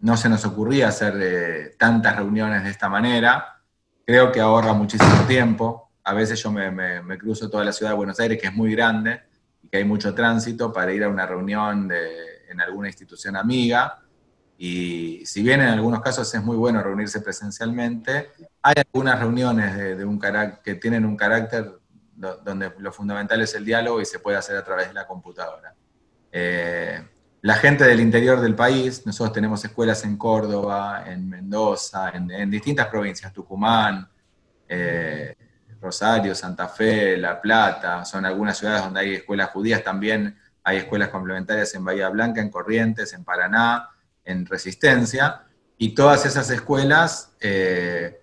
No 0.00 0.16
se 0.16 0.28
nos 0.28 0.44
ocurría 0.44 0.88
hacer 0.88 1.14
eh, 1.20 1.74
tantas 1.76 2.14
reuniones 2.14 2.62
de 2.62 2.70
esta 2.70 2.88
manera. 2.88 3.60
Creo 4.04 4.30
que 4.30 4.40
ahorra 4.40 4.72
muchísimo 4.72 5.26
tiempo. 5.26 5.90
A 6.04 6.14
veces 6.14 6.40
yo 6.40 6.52
me, 6.52 7.18
cruzo 7.18 7.50
toda 7.50 7.64
la 7.64 7.72
ciudad 7.72 7.90
de 7.90 7.96
Buenos 7.96 8.20
Aires, 8.20 8.40
que 8.40 8.46
es 8.46 8.54
muy 8.54 8.72
grande 8.72 9.20
y 9.62 9.68
que 9.68 9.78
hay 9.78 9.84
mucho 9.84 10.14
tránsito, 10.14 10.72
para 10.72 10.92
ir 10.92 11.02
a 11.02 11.08
una 11.08 11.26
reunión 11.26 11.88
de, 11.88 12.44
en 12.48 12.60
alguna 12.60 12.86
institución 12.86 13.34
amiga. 13.34 13.98
Y 14.58 15.26
si 15.26 15.42
bien 15.42 15.60
en 15.60 15.68
algunos 15.68 16.00
casos 16.00 16.32
es 16.32 16.42
muy 16.42 16.56
bueno 16.56 16.80
reunirse 16.80 17.20
presencialmente, 17.20 18.30
hay 18.62 18.74
algunas 18.76 19.18
reuniones 19.18 19.98
de, 19.98 20.04
un 20.04 20.20
que 20.62 20.76
tienen 20.76 21.04
un 21.04 21.16
carácter 21.16 21.75
donde 22.16 22.72
lo 22.78 22.92
fundamental 22.92 23.40
es 23.42 23.54
el 23.54 23.64
diálogo 23.64 24.00
y 24.00 24.06
se 24.06 24.18
puede 24.18 24.36
hacer 24.36 24.56
a 24.56 24.64
través 24.64 24.88
de 24.88 24.94
la 24.94 25.06
computadora. 25.06 25.74
Eh, 26.32 27.02
la 27.42 27.54
gente 27.54 27.84
del 27.84 28.00
interior 28.00 28.40
del 28.40 28.54
país, 28.54 29.06
nosotros 29.06 29.34
tenemos 29.34 29.64
escuelas 29.64 30.04
en 30.04 30.16
Córdoba, 30.16 31.04
en 31.06 31.28
Mendoza, 31.28 32.10
en, 32.10 32.50
distintas 32.50 32.88
provincias, 32.88 33.32
Tucumán, 33.32 34.08
eh, 34.66 35.36
Rosario, 35.80 36.34
Santa 36.34 36.68
Fe, 36.68 37.16
La 37.16 37.40
Plata, 37.40 38.04
son 38.04 38.24
algunas 38.24 38.58
ciudades 38.58 38.82
donde 38.82 39.00
hay 39.00 39.14
escuelas 39.14 39.50
judías, 39.50 39.84
también 39.84 40.36
hay 40.64 40.78
escuelas 40.78 41.10
complementarias 41.10 41.72
en 41.74 41.84
Bahía 41.84 42.08
Blanca, 42.08 42.40
en 42.40 42.50
Corrientes, 42.50 43.12
en 43.12 43.22
Paraná, 43.22 43.90
en 44.24 44.44
Resistencia, 44.46 45.42
y 45.78 45.94
todas 45.94 46.26
esas 46.26 46.50
escuelas, 46.50 47.32
eh, 47.38 48.22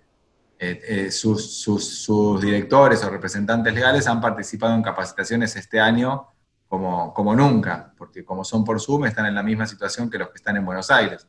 eh, 0.70 0.80
eh, 0.88 1.10
sus, 1.10 1.60
sus, 1.60 2.40
directores 2.40 3.02
o 3.04 3.10
representantes 3.10 3.74
legales 3.74 4.06
han 4.06 4.20
participado 4.20 4.74
en 4.74 4.82
capacitaciones 4.82 5.56
este 5.56 5.80
año 5.80 6.28
como, 6.68 7.12
como 7.14 7.34
nunca, 7.34 7.92
porque 7.96 8.24
como 8.24 8.44
son 8.44 8.64
por 8.64 8.80
Zoom 8.80 9.06
están 9.06 9.26
en 9.26 9.34
la 9.34 9.42
misma 9.42 9.66
situación 9.66 10.10
que 10.10 10.18
los 10.18 10.28
que 10.28 10.36
están 10.36 10.56
en 10.56 10.64
Buenos 10.64 10.90
Aires. 10.90 11.26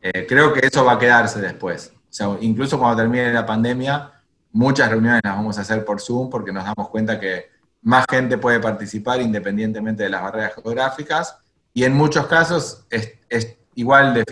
creo 0.00 0.52
que 0.52 0.66
eso 0.66 0.84
va 0.84 0.92
a 0.92 0.98
quedarse 0.98 1.40
después. 1.40 1.92
O 1.94 2.12
sea, 2.14 2.36
incluso 2.40 2.78
cuando 2.78 2.96
termine 2.96 3.32
la 3.32 3.46
pandemia, 3.46 4.22
Muchas 4.52 4.90
reuniones 4.90 5.22
las 5.24 5.34
vamos 5.34 5.56
a 5.56 5.62
hacer 5.62 5.82
por 5.84 6.00
Zoom 6.00 6.28
porque 6.28 6.52
nos 6.52 6.64
damos 6.64 6.90
cuenta 6.90 7.18
que 7.18 7.50
más 7.80 8.04
gente 8.10 8.36
puede 8.36 8.60
participar 8.60 9.20
independientemente 9.22 10.02
de 10.02 10.10
las 10.10 10.22
barreras 10.22 10.54
geográficas 10.54 11.38
y 11.72 11.84
en 11.84 11.94
muchos 11.94 12.26
casos 12.26 12.84
es, 12.90 13.56
igual 13.74 14.12
de. 14.12 14.24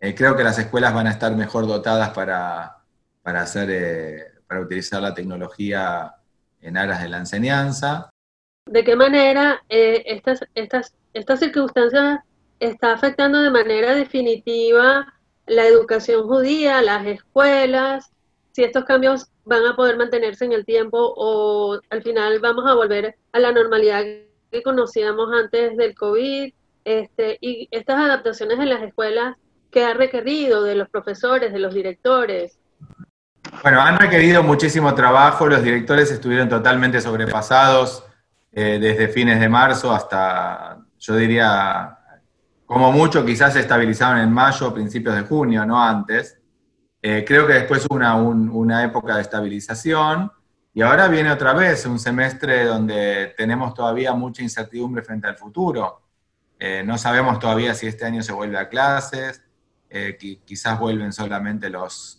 Eh, 0.00 0.14
creo 0.14 0.36
que 0.36 0.42
las 0.42 0.58
escuelas 0.58 0.94
van 0.94 1.06
a 1.06 1.10
estar 1.10 1.36
mejor 1.36 1.66
dotadas 1.66 2.10
para, 2.10 2.77
hacer, 3.36 3.68
eh, 3.70 4.24
para 4.46 4.60
utilizar 4.60 5.02
la 5.02 5.14
tecnología 5.14 6.14
en 6.60 6.76
aras 6.76 7.02
de 7.02 7.08
la 7.08 7.18
enseñanza. 7.18 8.10
¿De 8.66 8.84
qué 8.84 8.96
manera 8.96 9.62
eh, 9.68 10.02
estas, 10.06 10.40
estas, 10.54 10.94
estas 11.14 11.40
circunstancias 11.40 12.20
está 12.60 12.92
afectando 12.92 13.40
de 13.40 13.50
manera 13.50 13.94
definitiva 13.94 15.14
la 15.46 15.66
educación 15.66 16.26
judía, 16.26 16.82
las 16.82 17.06
escuelas, 17.06 18.12
si 18.52 18.64
estos 18.64 18.84
cambios 18.84 19.28
van 19.44 19.64
a 19.64 19.76
poder 19.76 19.96
mantenerse 19.96 20.44
en 20.44 20.52
el 20.52 20.64
tiempo 20.64 21.14
o 21.16 21.80
al 21.90 22.02
final 22.02 22.40
vamos 22.40 22.66
a 22.66 22.74
volver 22.74 23.16
a 23.32 23.38
la 23.38 23.52
normalidad 23.52 24.04
que 24.50 24.62
conocíamos 24.62 25.32
antes 25.32 25.76
del 25.76 25.94
COVID 25.94 26.52
este, 26.84 27.38
y 27.40 27.68
estas 27.70 27.98
adaptaciones 27.98 28.58
en 28.58 28.68
las 28.68 28.82
escuelas 28.82 29.36
que 29.70 29.84
ha 29.84 29.94
requerido 29.94 30.62
de 30.62 30.74
los 30.74 30.88
profesores, 30.88 31.52
de 31.52 31.58
los 31.58 31.74
directores. 31.74 32.58
Bueno, 33.62 33.80
han 33.80 33.98
requerido 33.98 34.42
muchísimo 34.42 34.94
trabajo, 34.94 35.46
los 35.46 35.62
directores 35.62 36.10
estuvieron 36.10 36.48
totalmente 36.48 37.00
sobrepasados 37.00 38.04
eh, 38.52 38.78
desde 38.80 39.08
fines 39.08 39.40
de 39.40 39.48
marzo 39.48 39.92
hasta, 39.92 40.78
yo 40.98 41.16
diría, 41.16 41.98
como 42.64 42.92
mucho 42.92 43.24
quizás 43.24 43.54
se 43.54 43.60
estabilizaron 43.60 44.20
en 44.20 44.32
mayo, 44.32 44.72
principios 44.72 45.16
de 45.16 45.22
junio, 45.22 45.66
no 45.66 45.82
antes. 45.82 46.38
Eh, 47.02 47.24
creo 47.26 47.46
que 47.46 47.54
después 47.54 47.84
hubo 47.86 47.96
una, 47.96 48.14
una, 48.14 48.84
época 48.84 49.16
de 49.16 49.22
estabilización 49.22 50.30
y 50.74 50.82
ahora 50.82 51.08
viene 51.08 51.30
otra 51.30 51.52
vez 51.52 51.84
un 51.86 51.98
semestre 51.98 52.64
donde 52.64 53.34
tenemos 53.36 53.74
todavía 53.74 54.14
mucha 54.14 54.42
incertidumbre 54.42 55.02
frente 55.02 55.26
al 55.26 55.36
futuro. 55.36 56.02
Eh, 56.58 56.82
no 56.84 56.96
sabemos 56.98 57.38
todavía 57.38 57.74
si 57.74 57.86
este 57.86 58.04
año 58.04 58.22
se 58.22 58.32
vuelve 58.32 58.58
a 58.58 58.68
clases, 58.68 59.42
eh, 59.90 60.16
quizás 60.44 60.78
vuelven 60.78 61.12
solamente 61.12 61.70
los, 61.70 62.17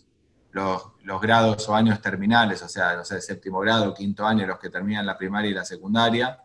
los, 0.52 0.82
grados 1.20 1.68
o 1.68 1.74
años 1.74 2.00
terminales, 2.00 2.62
o 2.62 2.68
sea, 2.68 2.96
no 2.96 3.04
sé, 3.04 3.20
séptimo 3.20 3.60
grado, 3.60 3.94
quinto 3.94 4.26
año, 4.26 4.46
los 4.46 4.58
que 4.58 4.70
terminan 4.70 5.06
la 5.06 5.18
primaria 5.18 5.50
y 5.50 5.54
la 5.54 5.64
secundaria. 5.64 6.38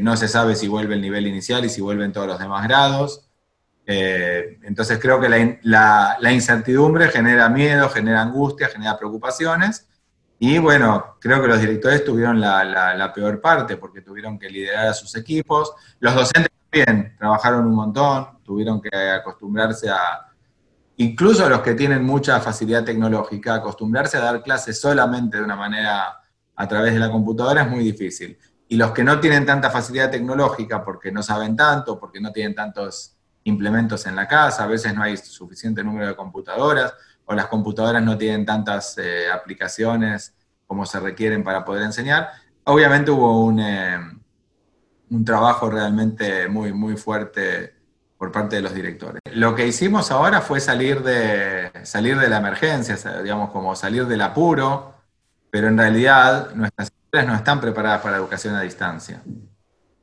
no 0.00 0.16
se 0.16 0.28
sabe 0.28 0.56
si 0.56 0.68
vuelve 0.68 0.94
el 0.94 1.00
nivel 1.00 1.26
inicial 1.26 1.64
y 1.64 1.68
si 1.68 1.80
vuelven 1.80 2.12
todos 2.12 2.26
los 2.26 2.38
demás 2.38 2.66
grados. 2.66 3.26
Eh, 3.88 4.58
entonces 4.64 4.98
creo 4.98 5.20
que 5.20 5.28
la, 5.62 6.32
incertidumbre 6.32 7.08
genera 7.08 7.48
miedo, 7.48 7.88
genera 7.88 8.22
angustia, 8.22 8.68
genera 8.68 8.98
preocupaciones. 8.98 9.88
Y 10.38 10.58
bueno, 10.58 11.16
creo 11.20 11.40
que 11.40 11.48
los 11.48 11.60
directores 11.60 12.04
tuvieron 12.04 12.40
la, 12.40 13.12
peor 13.14 13.40
parte 13.40 13.76
porque 13.76 14.02
tuvieron 14.02 14.38
que 14.38 14.50
liderar 14.50 14.88
a 14.88 14.94
sus 14.94 15.14
equipos. 15.16 15.72
Los 16.00 16.14
docentes 16.14 16.52
también 16.70 17.16
trabajaron 17.16 17.66
un 17.66 17.74
montón, 17.74 18.42
tuvieron 18.44 18.80
que 18.82 18.94
acostumbrarse 18.94 19.88
a, 19.88 20.25
incluso 20.96 21.48
los 21.48 21.60
que 21.60 21.74
tienen 21.74 22.04
mucha 22.04 22.40
facilidad 22.40 22.84
tecnológica, 22.84 23.54
acostumbrarse 23.54 24.16
a 24.16 24.20
dar 24.20 24.42
clases 24.42 24.80
solamente 24.80 25.38
de 25.38 25.44
una 25.44 25.56
manera 25.56 26.20
a 26.54 26.68
través 26.68 26.94
de 26.94 27.00
la 27.00 27.10
computadora 27.10 27.62
es 27.62 27.70
muy 27.70 27.84
difícil. 27.84 28.38
Y 28.68 28.76
los 28.76 28.90
que 28.92 29.04
no 29.04 29.20
tienen 29.20 29.46
tanta 29.46 29.70
facilidad 29.70 30.10
tecnológica 30.10 30.82
porque 30.84 31.12
no 31.12 31.22
saben 31.22 31.54
tanto, 31.54 32.00
porque 32.00 32.20
no 32.20 32.32
tienen 32.32 32.54
tantos 32.54 33.16
implementos 33.44 34.06
en 34.06 34.16
la 34.16 34.26
casa, 34.26 34.64
a 34.64 34.66
veces 34.66 34.94
no 34.94 35.02
hay 35.02 35.16
suficiente 35.16 35.84
número 35.84 36.08
de 36.08 36.16
computadoras 36.16 36.94
o 37.26 37.34
las 37.34 37.46
computadoras 37.46 38.02
no 38.02 38.18
tienen 38.18 38.44
tantas 38.44 38.98
eh, 38.98 39.30
aplicaciones 39.32 40.34
como 40.66 40.84
se 40.84 40.98
requieren 40.98 41.44
para 41.44 41.64
poder 41.64 41.84
enseñar. 41.84 42.30
Obviamente 42.64 43.10
hubo 43.10 43.44
un, 43.44 43.60
eh, 43.60 43.98
un 45.10 45.24
trabajo 45.24 45.70
realmente 45.70 46.48
muy, 46.48 46.72
muy 46.72 46.96
fuerte 46.96 47.75
por 48.18 48.32
parte 48.32 48.56
de 48.56 48.62
los 48.62 48.74
directores. 48.74 49.20
Lo 49.32 49.54
que 49.54 49.66
hicimos 49.66 50.10
ahora 50.10 50.40
fue 50.40 50.60
salir 50.60 51.02
de, 51.02 51.70
salir 51.84 52.18
de 52.18 52.28
la 52.28 52.38
emergencia, 52.38 52.96
digamos, 53.22 53.50
como 53.50 53.76
salir 53.76 54.06
del 54.06 54.22
apuro, 54.22 54.94
pero 55.50 55.68
en 55.68 55.78
realidad 55.78 56.54
nuestras 56.54 56.88
escuelas 56.88 57.26
no 57.30 57.34
están 57.36 57.60
preparadas 57.60 58.00
para 58.00 58.12
la 58.12 58.18
educación 58.18 58.54
a 58.54 58.62
distancia. 58.62 59.22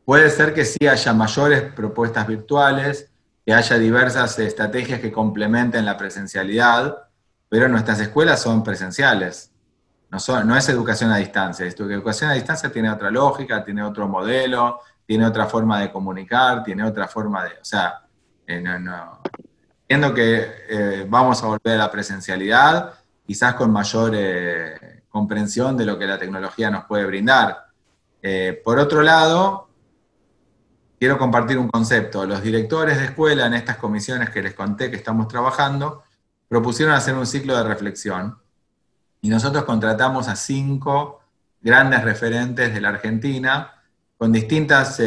Puede 0.05 0.29
ser 0.29 0.53
que 0.53 0.65
sí 0.65 0.87
haya 0.87 1.13
mayores 1.13 1.61
propuestas 1.61 2.27
virtuales, 2.27 3.09
que 3.45 3.53
haya 3.53 3.77
diversas 3.77 4.37
estrategias 4.39 4.99
que 4.99 5.11
complementen 5.11 5.85
la 5.85 5.97
presencialidad, 5.97 6.97
pero 7.49 7.67
nuestras 7.67 7.99
escuelas 7.99 8.41
son 8.41 8.63
presenciales. 8.63 9.51
No, 10.09 10.19
son, 10.19 10.47
no 10.47 10.55
es 10.55 10.69
educación 10.69 11.11
a 11.11 11.17
distancia. 11.17 11.65
Educación 11.65 12.29
a 12.29 12.33
distancia 12.33 12.71
tiene 12.71 12.91
otra 12.91 13.09
lógica, 13.09 13.63
tiene 13.63 13.83
otro 13.83 14.07
modelo, 14.07 14.79
tiene 15.05 15.25
otra 15.25 15.45
forma 15.47 15.79
de 15.81 15.91
comunicar, 15.91 16.63
tiene 16.63 16.83
otra 16.83 17.07
forma 17.07 17.43
de... 17.45 17.49
O 17.49 17.65
sea, 17.65 18.02
eh, 18.47 18.61
no, 18.61 19.21
Entiendo 19.87 20.13
que 20.13 20.51
eh, 20.69 21.05
vamos 21.07 21.43
a 21.43 21.47
volver 21.47 21.75
a 21.75 21.77
la 21.77 21.91
presencialidad, 21.91 22.93
quizás 23.25 23.53
con 23.55 23.71
mayor 23.71 24.13
eh, 24.15 25.03
comprensión 25.09 25.77
de 25.77 25.85
lo 25.85 25.97
que 25.97 26.05
la 26.05 26.17
tecnología 26.17 26.69
nos 26.69 26.85
puede 26.85 27.05
brindar. 27.05 27.67
por 28.63 28.79
otro 28.79 29.01
lado, 29.01 29.69
quiero 30.97 31.17
compartir 31.17 31.57
un 31.57 31.67
concepto. 31.67 32.25
Los 32.25 32.41
directores 32.41 32.97
de 32.97 33.05
escuela 33.05 33.45
en 33.45 33.53
estas 33.53 33.77
comisiones 33.77 34.29
que 34.29 34.41
les 34.41 34.53
conté 34.53 34.89
que 34.89 34.95
estamos 34.95 35.27
trabajando 35.27 36.03
propusieron 36.47 36.95
hacer 36.95 37.15
un 37.15 37.27
ciclo 37.27 37.55
de 37.57 37.63
reflexión 37.63 38.37
y 39.21 39.29
nosotros 39.29 39.63
contratamos 39.65 40.27
a 40.27 40.35
cinco 40.35 41.21
grandes 41.61 42.03
referentes 42.03 42.73
de 42.73 42.81
la 42.81 42.89
Argentina 42.89 43.73
con 44.17 44.31
distintas, 44.31 44.99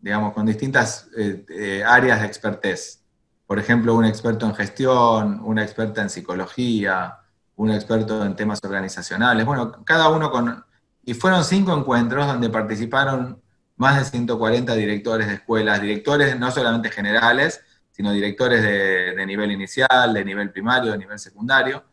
digamos, 0.00 0.32
con 0.32 0.46
distintas 0.46 1.08
eh, 1.16 1.44
eh, 1.48 1.84
áreas 1.84 2.20
de 2.20 2.26
expertez. 2.26 3.02
Por 3.46 3.58
ejemplo, 3.58 3.94
un 3.94 4.04
experto 4.04 4.46
en 4.46 4.54
gestión, 4.54 5.40
una 5.44 5.62
experta 5.62 6.02
en 6.02 6.10
psicología, 6.10 7.18
un 7.56 7.70
experto 7.70 8.24
en 8.24 8.36
temas 8.36 8.60
organizacionales. 8.62 9.44
Bueno, 9.44 9.84
cada 9.84 10.08
uno 10.08 10.30
con... 10.30 10.64
Y 11.04 11.14
fueron 11.14 11.44
cinco 11.44 11.76
encuentros 11.76 12.26
donde 12.26 12.48
participaron 12.48 13.42
más 13.76 13.98
de 13.98 14.04
140 14.04 14.74
directores 14.74 15.26
de 15.26 15.34
escuelas, 15.34 15.80
directores 15.80 16.38
no 16.38 16.50
solamente 16.50 16.90
generales, 16.90 17.62
sino 17.90 18.12
directores 18.12 18.62
de, 18.62 19.26
nivel 19.26 19.50
inicial, 19.52 20.14
de 20.14 20.24
nivel 20.24 20.50
primario, 20.50 20.92
de 20.92 20.98
nivel 20.98 21.18
secundario, 21.18 21.84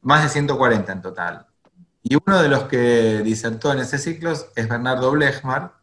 más 0.00 0.22
de 0.22 0.28
140 0.28 0.92
en 0.92 1.02
total. 1.02 1.46
Y 2.02 2.16
uno 2.16 2.42
de 2.42 2.48
los 2.48 2.64
que 2.64 3.22
disertó 3.22 3.72
en 3.72 3.80
ese 3.80 3.98
ciclo 3.98 4.32
es 4.32 4.68
Bernardo 4.68 5.10
Blechmar, 5.10 5.74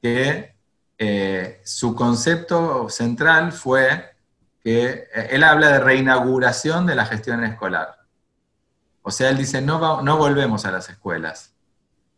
que 0.00 0.57
eh, 0.98 1.60
su 1.64 1.94
concepto 1.94 2.88
central 2.88 3.52
fue 3.52 4.16
que 4.60 5.08
eh, 5.14 5.28
él 5.30 5.44
habla 5.44 5.70
de 5.70 5.78
reinauguración 5.78 6.86
de 6.86 6.96
la 6.96 7.06
gestión 7.06 7.44
escolar. 7.44 7.98
O 9.02 9.12
sea, 9.12 9.30
él 9.30 9.38
dice, 9.38 9.62
no, 9.62 10.02
no 10.02 10.16
volvemos 10.18 10.66
a 10.66 10.72
las 10.72 10.90
escuelas, 10.90 11.54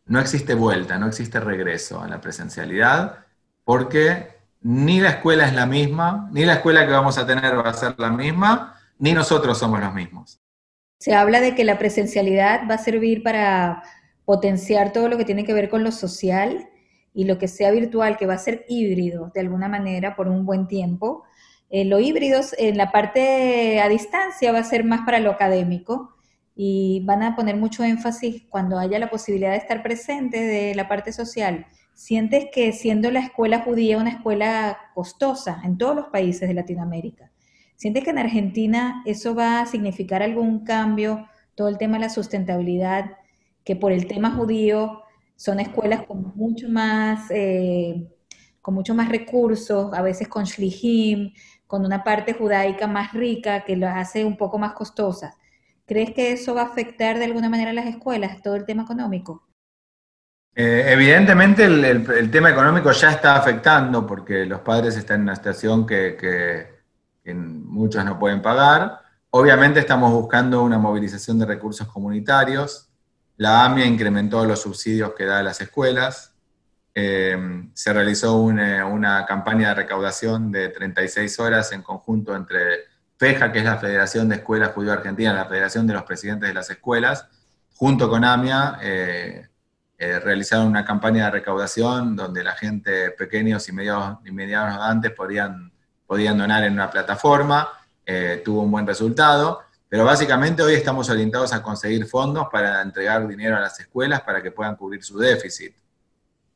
no 0.07 0.19
existe 0.19 0.55
vuelta, 0.55 0.99
no 0.99 1.07
existe 1.07 1.39
regreso 1.39 2.01
a 2.01 2.09
la 2.09 2.21
presencialidad, 2.23 3.27
porque 3.65 4.39
ni 4.63 5.01
la 5.01 5.11
escuela 5.11 5.47
es 5.47 5.55
la 5.55 5.67
misma, 5.67 6.29
ni 6.33 6.47
la 6.47 6.55
escuela 6.55 6.87
que 6.87 6.93
vamos 6.93 7.19
a 7.19 7.27
tener 7.27 7.57
va 7.57 7.71
a 7.71 7.75
ser 7.75 7.95
la 7.99 8.11
misma, 8.11 8.81
ni 8.99 9.13
nosotros 9.13 9.59
somos 9.59 9.79
los 9.79 9.93
mismos. 9.93 10.41
Se 10.99 11.15
habla 11.15 11.41
de 11.41 11.55
que 11.55 11.65
la 11.65 11.79
presencialidad 11.79 12.63
va 12.69 12.75
a 12.75 12.79
servir 12.79 13.23
para 13.23 13.83
potenciar 14.25 14.93
todo 14.93 15.09
lo 15.09 15.19
que 15.19 15.25
tiene 15.25 15.45
que 15.45 15.53
ver 15.53 15.69
con 15.69 15.85
lo 15.85 15.93
social 15.93 16.70
y 17.13 17.25
lo 17.25 17.39
que 17.39 17.49
sea 17.49 17.71
virtual, 17.71 18.17
que 18.17 18.27
va 18.27 18.35
a 18.35 18.39
ser 18.39 18.65
híbrido 18.69 19.31
de 19.35 19.41
alguna 19.41 19.69
manera 19.69 20.17
por 20.17 20.29
un 20.29 20.45
buen 20.45 20.69
tiempo, 20.69 21.25
eh, 21.71 21.85
lo 21.85 22.01
híbrido 22.01 22.41
en 22.59 22.77
la 22.77 22.91
parte 22.91 23.81
a 23.81 23.89
distancia 23.89 24.53
va 24.53 24.59
a 24.59 24.65
ser 24.65 24.85
más 24.85 25.03
para 25.03 25.21
lo 25.21 25.31
académico 25.31 26.17
y 26.57 27.03
van 27.05 27.23
a 27.23 27.37
poner 27.37 27.57
mucho 27.57 27.85
énfasis 27.85 28.43
cuando 28.49 28.79
haya 28.79 28.99
la 28.99 29.09
posibilidad 29.09 29.53
de 29.53 29.59
estar 29.59 29.83
presente 29.83 30.41
de 30.41 30.75
la 30.75 30.89
parte 30.89 31.13
social. 31.13 31.67
¿Sientes 31.95 32.47
que 32.53 32.73
siendo 32.73 33.11
la 33.11 33.21
escuela 33.21 33.61
judía 33.61 33.99
una 33.99 34.11
escuela 34.11 34.79
costosa 34.95 35.61
en 35.65 35.79
todos 35.79 35.95
los 35.95 36.07
países 36.07 36.49
de 36.49 36.55
Latinoamérica, 36.55 37.31
sientes 37.77 38.05
que 38.05 38.11
en 38.11 38.19
Argentina 38.19 39.03
eso 39.07 39.35
va 39.35 39.61
a 39.61 39.67
significar 39.67 40.23
algún 40.23 40.65
cambio, 40.65 41.29
todo 41.55 41.69
el 41.69 41.79
tema 41.79 41.99
de 41.99 42.05
la 42.05 42.11
sustentabilidad, 42.11 43.13
que 43.65 43.77
por 43.77 43.93
el 43.93 44.07
tema 44.07 44.31
judío 44.33 45.03
son 45.41 45.59
escuelas 45.59 46.03
con 46.07 46.35
mucho 46.37 46.69
más, 46.69 47.31
eh, 47.31 48.07
con 48.61 48.75
mucho 48.75 48.95
más 48.95 49.09
recursos, 49.09 49.91
a 49.95 50.03
veces 50.03 50.29
con 50.29 50.45
shlichim, 50.45 51.33
con 51.67 51.83
una 51.83 52.05
parte 52.05 52.35
judaica 52.35 52.87
más 52.87 53.15
rica 53.15 53.65
que 53.65 53.75
las 53.75 53.97
hace 53.97 54.23
un 54.27 54.37
poco 54.37 54.59
más 54.59 54.75
costosas. 54.75 55.35
¿Crees 55.87 56.11
que 56.11 56.33
eso 56.33 56.55
va 56.55 56.61
a 56.61 56.67
afectar 56.67 57.19
de 57.19 57.25
alguna 57.25 57.49
manera 57.49 57.71
a 57.71 57.73
las 57.73 57.87
escuelas, 57.87 58.43
todo 58.43 58.55
el 58.55 58.67
tema 58.67 58.83
económico? 58.83 59.49
Eh, 60.55 60.85
evidentemente 60.89 61.65
el, 61.65 62.31
tema 62.31 62.51
económico 62.51 62.93
ya 62.93 63.13
está 63.13 63.37
afectando 63.37 64.07
porque 64.07 64.45
los 64.45 64.61
padres 64.61 64.99
están 64.99 65.21
en 65.21 65.23
una 65.23 65.37
situación 65.37 65.87
que, 65.87 66.69
muchos 67.35 68.05
no 68.05 68.19
pueden 68.19 68.43
pagar. 68.43 69.01
Obviamente 69.31 69.81
estamos 69.81 70.13
buscando 70.13 70.63
una 70.63 70.77
movilización 70.77 71.39
de 71.39 71.47
recursos 71.47 71.89
comunitarios. 71.89 72.90
La 73.41 73.65
AMIA 73.65 73.87
incrementó 73.87 74.45
los 74.45 74.61
subsidios 74.61 75.15
que 75.15 75.25
da 75.25 75.39
a 75.39 75.43
las 75.43 75.63
escuelas. 75.63 76.35
Eh, 76.95 77.39
se 77.73 77.91
realizó 77.91 78.37
una, 78.37 78.85
una, 78.85 79.25
campaña 79.25 79.69
de 79.69 79.77
recaudación 79.77 80.53
de 80.53 80.69
36 80.69 81.41
horas 81.41 81.73
en 81.73 81.81
conjunto 81.81 82.37
entre 82.37 82.81
FEJA, 83.17 83.51
que 83.51 83.61
es 83.61 83.65
la 83.65 83.79
Federación 83.79 84.29
de 84.29 84.37
Escuelas 84.37 84.73
Judío 84.73 84.93
Argentina, 84.93 85.33
la 85.33 85.47
Federación 85.47 85.87
de 85.87 85.95
los 85.95 86.03
Presidentes 86.03 86.51
de 86.51 86.55
las 86.55 86.69
Escuelas, 86.69 87.29
junto 87.77 88.11
con 88.11 88.27
AMIA, 88.27 88.79
eh, 88.83 89.49
eh, 89.97 90.21
realizaron 90.21 90.67
una 90.67 90.85
campaña 90.85 91.25
de 91.25 91.31
recaudación 91.31 92.15
donde 92.15 92.45
la 92.45 92.53
gente, 92.53 93.11
pequeños 93.13 93.67
y 93.71 93.73
medianos, 93.73 94.19
medianos 94.25 94.77
donantes, 94.77 95.13
podían, 95.13 95.73
podían 96.07 96.37
donar 96.37 96.65
en 96.65 96.75
una 96.75 96.91
plataforma, 96.91 97.71
eh, 98.05 98.43
tuvo 98.45 98.65
un 98.65 98.71
buen 98.71 98.87
resultado, 98.87 99.63
pero 99.91 100.05
básicamente 100.05 100.63
hoy 100.63 100.75
estamos 100.75 101.11
orientados 101.11 101.53
a 101.53 101.63
conseguir 101.63 102.07
fondos 102.07 102.47
para 102.51 102.81
entregar 102.81 103.27
dinero 103.27 103.57
a 103.57 103.61
las 103.61 103.81
escuelas 103.81 104.23
para 104.23 104.41
que 104.41 104.53
puedan 104.53 104.77
cubrir 104.77 105.03
su 105.03 105.19
déficit. 105.19 105.75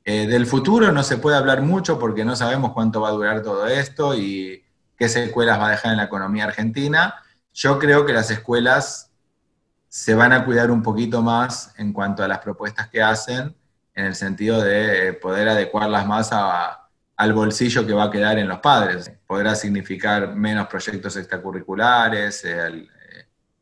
del 0.05 0.47
futuro 0.47 0.93
no 0.93 1.03
se 1.03 1.17
puede 1.17 1.37
hablar 1.37 1.61
mucho 1.63 1.99
porque 1.99 2.25
no 2.25 2.37
sabemos 2.37 2.73
cuánto 2.73 3.01
va 3.01 3.09
a 3.09 3.13
durar 3.13 3.43
todo 3.43 3.67
esto 3.67 4.15
y 4.15 4.63
qué 4.97 5.09
secuelas 5.09 5.59
va 5.59 5.67
a 5.67 5.71
dejar 5.71 5.91
en 5.93 5.97
la 5.97 6.05
economía 6.05 6.45
argentina. 6.45 7.17
Yo 7.53 7.81
creo 7.81 8.07
que 8.07 8.13
las 8.13 8.31
escuelas 8.31 9.11
se 9.89 10.15
van 10.15 10.33
a 10.33 10.45
cuidar 10.45 10.71
un 10.71 10.83
poquito 10.83 11.21
más 11.21 11.75
en 11.77 11.93
cuanto 11.93 12.23
a 12.23 12.29
las 12.29 12.39
propuestas 12.39 12.89
que 12.89 13.03
hacen, 13.03 13.57
en 13.95 14.05
el 14.05 14.15
sentido 14.15 14.63
de 14.63 15.13
poder 15.15 15.49
adecuarlas 15.49 16.07
más 16.07 16.31
al 16.33 17.33
bolsillo 17.33 17.85
que 17.85 17.95
va 17.95 18.05
a 18.05 18.11
quedar 18.13 18.39
en 18.39 18.47
los 18.47 18.61
padres. 18.61 19.11
Podrá 19.27 19.57
significar 19.57 20.37
menos 20.37 20.69
proyectos 20.69 21.17
extracurriculares, 21.17 22.45
eh, 22.45 22.69
eh, 22.69 22.89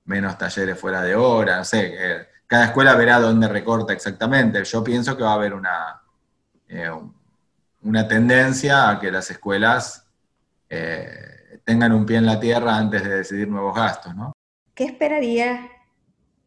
menos 0.04 0.36
talleres 0.38 0.78
fuera 0.78 1.02
de 1.02 1.14
hora, 1.14 1.58
no 1.58 1.64
sé. 1.64 1.94
Eh, 1.96 2.26
cada 2.46 2.66
escuela 2.66 2.94
verá 2.94 3.18
dónde 3.18 3.48
recorta 3.48 3.92
exactamente. 3.92 4.62
Yo 4.64 4.84
pienso 4.84 5.16
que 5.16 5.22
va 5.22 5.32
a 5.32 5.34
haber 5.34 5.54
una, 5.54 6.02
una 7.82 8.08
tendencia 8.08 8.90
a 8.90 9.00
que 9.00 9.10
las 9.10 9.30
escuelas 9.30 10.06
eh, 10.68 11.60
tengan 11.64 11.92
un 11.92 12.06
pie 12.06 12.16
en 12.16 12.26
la 12.26 12.40
tierra 12.40 12.76
antes 12.76 13.04
de 13.04 13.16
decidir 13.16 13.48
nuevos 13.48 13.74
gastos, 13.74 14.14
¿no? 14.14 14.32
¿Qué 14.74 14.84
esperaría 14.84 15.68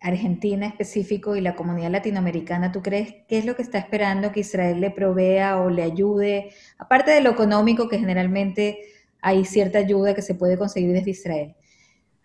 Argentina 0.01 0.65
específico 0.65 1.35
y 1.35 1.41
la 1.41 1.55
comunidad 1.55 1.91
latinoamericana? 1.91 2.71
¿Tú 2.71 2.81
crees 2.81 3.15
qué 3.27 3.37
es 3.37 3.45
lo 3.45 3.55
que 3.55 3.61
está 3.61 3.77
esperando 3.77 4.31
que 4.31 4.39
Israel 4.39 4.81
le 4.81 4.91
provea 4.91 5.57
o 5.57 5.69
le 5.69 5.83
ayude? 5.83 6.51
Aparte 6.77 7.11
de 7.11 7.21
lo 7.21 7.29
económico, 7.29 7.87
que 7.87 7.99
generalmente 7.99 8.79
hay 9.21 9.45
cierta 9.45 9.79
ayuda 9.79 10.15
que 10.15 10.21
se 10.21 10.35
puede 10.35 10.57
conseguir 10.57 10.91
desde 10.93 11.11
Israel. 11.11 11.55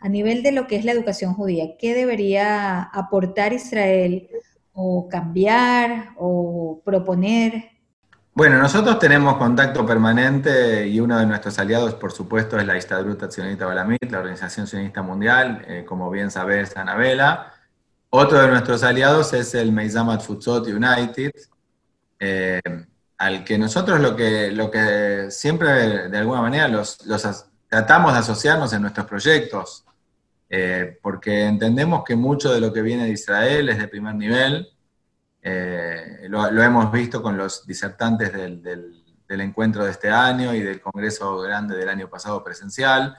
A 0.01 0.09
nivel 0.09 0.43
de 0.43 0.53
lo 0.53 0.67
que 0.67 0.77
es 0.77 0.85
la 0.85 0.93
educación 0.93 1.35
judía, 1.35 1.77
¿qué 1.79 1.95
debería 1.95 2.83
aportar 2.83 3.53
Israel 3.53 4.29
o 4.73 5.09
cambiar 5.09 6.11
o 6.17 6.81
proponer 6.85 7.71
bueno, 8.33 8.59
nosotros 8.59 8.99
tenemos 8.99 9.37
contacto 9.37 9.85
permanente 9.85 10.87
y 10.87 11.01
uno 11.01 11.19
de 11.19 11.27
nuestros 11.27 11.59
aliados, 11.59 11.95
por 11.95 12.13
supuesto, 12.13 12.59
es 12.59 12.67
la 12.67 12.77
Istadrut 12.77 13.31
Sionista 13.31 13.67
Balamit, 13.67 14.11
la 14.11 14.21
Organización 14.21 14.67
Sionista 14.67 15.03
Mundial, 15.03 15.63
eh, 15.67 15.85
como 15.87 16.09
bien 16.11 16.31
sabes, 16.31 16.77
Anabela. 16.77 17.53
Otro 18.09 18.41
de 18.41 18.49
nuestros 18.49 18.83
aliados 18.83 19.33
es 19.33 19.55
el 19.55 19.73
Meizamat 19.73 20.23
Futsot 20.23 20.67
United, 20.69 21.33
eh, 22.21 22.61
al 23.19 23.45
que 23.45 23.59
nosotros 23.59 24.01
lo 24.01 24.17
que, 24.17 24.53
lo 24.53 24.71
que 24.71 25.27
siempre, 25.31 26.09
de 26.09 26.19
alguna 26.19 26.41
manera, 26.41 26.69
los, 26.69 26.99
tratamos 27.69 28.13
de 28.13 28.21
asociarnos 28.21 28.73
en 28.73 28.83
nuestros 28.83 29.07
proyectos, 29.07 29.85
eh, 30.51 30.99
porque 31.01 31.47
entendemos 31.47 32.03
que 32.05 32.17
mucho 32.17 32.53
de 32.53 32.61
lo 32.61 32.73
que 32.73 32.83
viene 32.83 33.05
de 33.05 33.13
Israel 33.13 33.69
es 33.69 33.79
de 33.79 33.89
primer 33.89 34.17
nivel, 34.17 34.69
eh, 35.43 36.27
lo, 36.29 36.47
hemos 36.63 36.93
visto 36.93 37.23
con 37.23 37.37
los 37.37 37.67
disertantes 37.67 38.33
del, 38.33 38.97
encuentro 39.29 39.85
de 39.85 39.93
este 39.93 40.11
año 40.11 40.55
y 40.55 40.61
del 40.61 40.81
Congreso 40.81 41.39
Grande 41.39 41.77
del 41.77 41.89
año 41.89 42.09
pasado 42.09 42.43
presencial, 42.45 43.17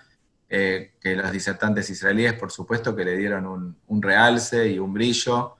eh, 0.49 0.93
que 0.99 1.15
los 1.15 1.31
disertantes 1.31 1.89
israelíes, 1.89 2.33
por 2.33 2.51
supuesto, 2.51 2.95
que 2.95 3.05
le 3.05 3.15
dieron 3.17 3.75
un, 3.87 4.01
realce 4.01 4.67
y 4.67 4.77
un 4.77 4.93
brillo 4.93 5.55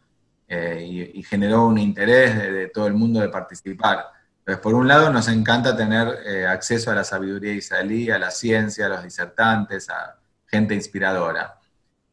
eh, 0.48 1.12
y, 1.16 1.24
generó 1.24 1.66
un 1.66 1.78
interés 1.78 2.38
de, 2.38 2.68
todo 2.68 2.88
el 2.88 2.94
mundo 2.94 3.22
de 3.22 3.30
participar. 3.30 4.08
Entonces, 4.40 4.62
por 4.62 4.74
un 4.74 4.88
lado, 4.88 5.12
nos 5.12 5.28
encanta 5.30 5.76
tener 5.76 6.48
acceso 6.48 6.92
a 6.92 6.96
la 6.96 7.04
sabiduría 7.04 7.54
israelí, 7.54 8.10
a 8.10 8.20
la 8.20 8.32
ciencia, 8.32 8.88
a 8.88 8.90
los 8.90 9.04
disertantes, 9.04 9.90
a 9.90 10.18
gente 10.48 10.76
inspiradora. 10.76 11.61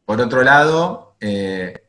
Por 0.08 0.22
otro 0.22 0.42
lado, 0.42 1.16
eh, 1.20 1.82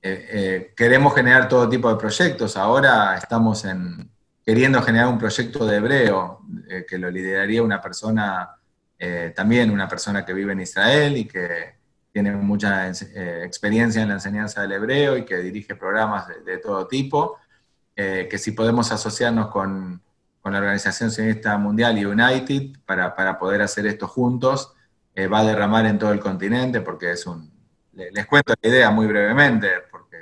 eh, 0.00 0.72
queremos 0.76 1.12
generar 1.12 1.48
todo 1.48 1.68
tipo 1.68 1.90
de 1.90 1.96
proyectos. 1.96 2.56
Ahora 2.56 3.16
estamos 3.16 3.64
en, 3.64 4.08
queriendo 4.44 4.80
generar 4.82 5.08
un 5.08 5.18
proyecto 5.18 5.66
de 5.66 5.78
hebreo 5.78 6.42
eh, 6.68 6.86
que 6.88 6.96
lo 6.96 7.10
lideraría 7.10 7.64
una 7.64 7.80
persona, 7.80 8.50
también 9.34 9.72
una 9.72 9.88
persona 9.88 10.24
que 10.24 10.32
vive 10.32 10.52
en 10.52 10.60
Israel 10.60 11.16
y 11.16 11.24
que 11.24 11.74
tiene 12.12 12.30
mucha 12.36 12.88
experiencia 12.88 14.00
en 14.00 14.08
la 14.10 14.14
enseñanza 14.14 14.62
del 14.62 14.70
hebreo 14.70 15.16
y 15.16 15.24
que 15.24 15.38
dirige 15.38 15.74
programas 15.74 16.28
de, 16.44 16.58
todo 16.58 16.86
tipo, 16.86 17.36
que 17.96 18.38
si 18.38 18.52
podemos 18.52 18.92
asociarnos 18.92 19.48
con, 19.48 20.00
con, 20.40 20.52
la 20.52 20.60
Organización 20.60 21.10
Sionista 21.10 21.58
Mundial 21.58 21.98
y 21.98 22.04
United 22.04 22.78
para, 22.86 23.16
para 23.16 23.36
poder 23.36 23.60
hacer 23.60 23.86
esto 23.88 24.06
juntos, 24.06 24.72
va 25.18 25.40
a 25.40 25.44
derramar 25.44 25.84
en 25.86 25.98
todo 25.98 26.12
el 26.12 26.20
continente 26.20 26.80
porque 26.80 27.10
es 27.10 27.26
un, 27.26 27.55
les 27.96 28.26
cuento 28.26 28.54
la 28.60 28.68
idea 28.68 28.90
muy 28.90 29.06
brevemente, 29.06 29.68
porque 29.90 30.16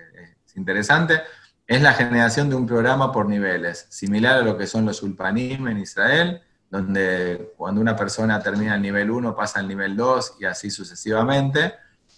es 0.46 0.56
interesante, 0.56 1.20
es 1.66 1.82
la 1.82 1.92
generación 1.92 2.48
de 2.48 2.56
un 2.56 2.66
programa 2.66 3.10
por 3.10 3.28
niveles, 3.28 3.86
similar 3.88 4.38
a 4.38 4.42
lo 4.42 4.56
que 4.56 4.66
son 4.66 4.84
los 4.84 5.02
ulpanim 5.02 5.66
en 5.68 5.78
Israel, 5.78 6.42
donde 6.70 7.52
cuando 7.56 7.80
una 7.80 7.96
persona 7.96 8.40
termina 8.40 8.74
el 8.74 8.82
nivel 8.82 9.10
1 9.10 9.34
pasa 9.34 9.60
al 9.60 9.68
nivel 9.68 9.96
2 9.96 10.36
y 10.40 10.44
así 10.44 10.70
sucesivamente. 10.70 11.74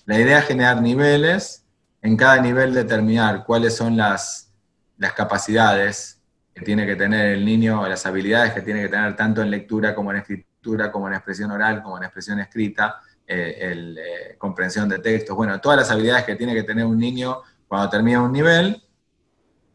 La 0.07 0.19
idea 0.19 0.39
es 0.39 0.47
generar 0.47 0.81
niveles, 0.81 1.67
en 2.03 2.17
cada 2.17 2.41
nivel 2.41 2.73
determinar 2.73 3.45
cuáles 3.45 3.77
son 3.77 3.97
las, 3.97 4.53
las 4.99 5.13
capacidades 5.13 6.23
que 6.55 6.63
tiene 6.63 6.87
que 6.87 6.97
tener 6.97 7.35
el 7.35 7.45
niño, 7.45 7.87
las 7.87 8.07
habilidades 8.07 8.53
que 8.53 8.63
tiene 8.63 8.83
que 8.83 8.89
tener 8.89 9.15
tanto 9.15 9.43
en 9.43 9.51
lectura 9.51 9.95
como 9.95 10.11
en 10.11 10.19
escritura, 10.19 10.91
como 10.91 11.09
en 11.09 11.15
expresión 11.15 11.51
oral, 11.51 11.83
como 11.83 11.99
en 11.99 12.05
expresión 12.05 12.41
escrita, 12.41 13.01
eh, 13.27 13.59
el, 13.61 13.99
eh, 13.99 14.37
comprensión 14.39 14.89
de 14.89 15.01
textos, 15.01 15.35
bueno, 15.35 15.61
todas 15.61 15.79
las 15.79 15.91
habilidades 15.91 16.25
que 16.25 16.37
tiene 16.37 16.55
que 16.55 16.63
tener 16.63 16.85
un 16.85 16.99
niño 16.99 17.43
cuando 17.67 17.89
termina 17.89 18.23
un 18.23 18.33
nivel. 18.33 18.83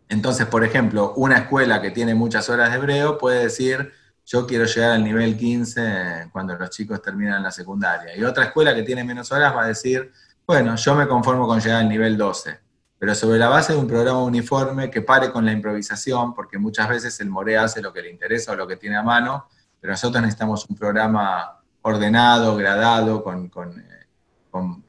Entonces, 0.07 0.45
por 0.45 0.63
ejemplo, 0.63 1.13
una 1.15 1.39
escuela 1.39 1.81
que 1.81 1.91
tiene 1.91 2.15
muchas 2.15 2.49
horas 2.49 2.71
de 2.71 2.77
hebreo 2.77 3.17
puede 3.17 3.43
decir, 3.43 3.91
yo 4.25 4.47
quiero 4.47 4.65
llegar 4.65 4.91
al 4.91 5.03
nivel 5.03 5.37
15 5.37 6.29
cuando 6.31 6.55
los 6.55 6.69
chicos 6.69 7.01
terminan 7.01 7.43
la 7.43 7.51
secundaria. 7.51 8.15
Y 8.15 8.23
otra 8.23 8.45
escuela 8.45 8.73
que 8.73 8.83
tiene 8.83 9.03
menos 9.03 9.31
horas 9.31 9.53
va 9.55 9.63
a 9.63 9.67
decir, 9.67 10.11
bueno, 10.47 10.75
yo 10.75 10.95
me 10.95 11.07
conformo 11.07 11.47
con 11.47 11.59
llegar 11.59 11.81
al 11.81 11.89
nivel 11.89 12.17
12. 12.17 12.57
Pero 12.99 13.15
sobre 13.15 13.39
la 13.39 13.49
base 13.49 13.73
de 13.73 13.79
un 13.79 13.87
programa 13.87 14.23
uniforme 14.23 14.89
que 14.89 15.01
pare 15.01 15.31
con 15.31 15.45
la 15.45 15.51
improvisación, 15.51 16.33
porque 16.33 16.57
muchas 16.57 16.87
veces 16.87 17.19
el 17.19 17.29
more 17.29 17.57
hace 17.57 17.81
lo 17.81 17.91
que 17.91 18.01
le 18.01 18.11
interesa 18.11 18.51
o 18.51 18.55
lo 18.55 18.67
que 18.67 18.77
tiene 18.77 18.95
a 18.95 19.03
mano, 19.03 19.47
pero 19.79 19.91
nosotros 19.91 20.21
necesitamos 20.21 20.65
un 20.69 20.77
programa 20.77 21.60
ordenado, 21.81 22.55
gradado, 22.55 23.23
con, 23.23 23.45
eh, 23.45 24.01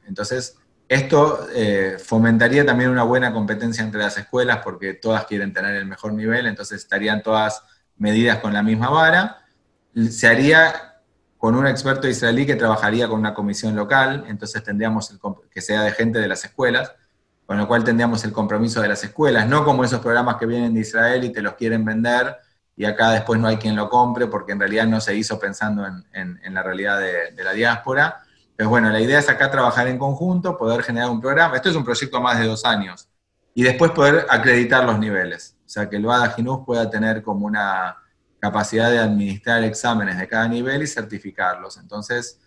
entonces 0.07 0.57
esto 0.87 1.47
eh, 1.53 1.97
fomentaría 2.03 2.65
también 2.65 2.89
una 2.89 3.03
buena 3.03 3.33
competencia 3.33 3.83
entre 3.83 4.01
las 4.01 4.17
escuelas 4.17 4.59
porque 4.63 4.93
todas 4.93 5.25
quieren 5.25 5.53
tener 5.53 5.75
el 5.75 5.85
mejor 5.85 6.13
nivel, 6.13 6.45
entonces 6.45 6.81
estarían 6.81 7.23
todas 7.23 7.63
medidas 7.97 8.39
con 8.39 8.53
la 8.53 8.61
misma 8.61 8.89
vara. 8.89 9.45
Se 10.09 10.27
haría 10.27 11.01
con 11.37 11.55
un 11.55 11.67
experto 11.67 12.07
israelí 12.07 12.45
que 12.45 12.55
trabajaría 12.55 13.07
con 13.07 13.19
una 13.19 13.33
comisión 13.33 13.75
local, 13.75 14.25
entonces 14.27 14.63
tendríamos 14.63 15.11
el, 15.11 15.19
que 15.49 15.61
sea 15.61 15.81
de 15.81 15.91
gente 15.91 16.19
de 16.19 16.27
las 16.27 16.45
escuelas, 16.45 16.93
con 17.45 17.57
lo 17.57 17.67
cual 17.67 17.83
tendríamos 17.83 18.23
el 18.23 18.31
compromiso 18.31 18.81
de 18.81 18.87
las 18.87 19.03
escuelas, 19.03 19.47
no 19.47 19.65
como 19.65 19.83
esos 19.83 19.99
programas 19.99 20.37
que 20.37 20.45
vienen 20.45 20.73
de 20.73 20.81
Israel 20.81 21.23
y 21.23 21.31
te 21.31 21.41
los 21.41 21.55
quieren 21.55 21.83
vender 21.83 22.37
y 22.75 22.85
acá 22.85 23.11
después 23.11 23.39
no 23.39 23.47
hay 23.47 23.57
quien 23.57 23.75
lo 23.75 23.89
compre 23.89 24.27
porque 24.27 24.53
en 24.53 24.59
realidad 24.59 24.87
no 24.87 24.99
se 24.99 25.15
hizo 25.15 25.39
pensando 25.39 25.85
en, 25.85 26.39
la 26.53 26.63
realidad 26.63 26.99
de, 26.99 27.43
la 27.43 27.53
diáspora. 27.53 28.23
Pero 28.55 28.69
bueno, 28.69 28.89
la 28.89 28.99
idea 28.99 29.19
es 29.19 29.29
acá 29.29 29.51
trabajar 29.51 29.87
en 29.87 29.97
conjunto, 29.97 30.57
poder 30.57 30.83
generar 30.83 31.09
un 31.09 31.21
programa. 31.21 31.55
Esto 31.55 31.69
es 31.69 31.75
un 31.75 31.83
proyecto 31.83 32.17
a 32.17 32.21
más 32.21 32.39
de 32.39 32.45
dos 32.45 32.65
años. 32.65 33.07
Y 33.53 33.63
después 33.63 33.91
poder 33.91 34.25
acreditar 34.29 34.83
los 34.85 34.97
niveles. 34.97 35.55
O 35.65 35.69
sea, 35.69 35.89
que 35.89 35.97
el 35.97 36.05
VADA 36.05 36.31
GINUS 36.31 36.65
pueda 36.65 36.89
tener 36.89 37.21
como 37.21 37.45
una 37.45 37.97
capacidad 38.39 38.89
de 38.89 38.99
administrar 38.99 39.63
exámenes 39.63 40.17
de 40.17 40.27
cada 40.27 40.47
nivel 40.47 40.81
y 40.81 40.87
certificarlos. 40.87 41.77
Entonces, 41.77 42.39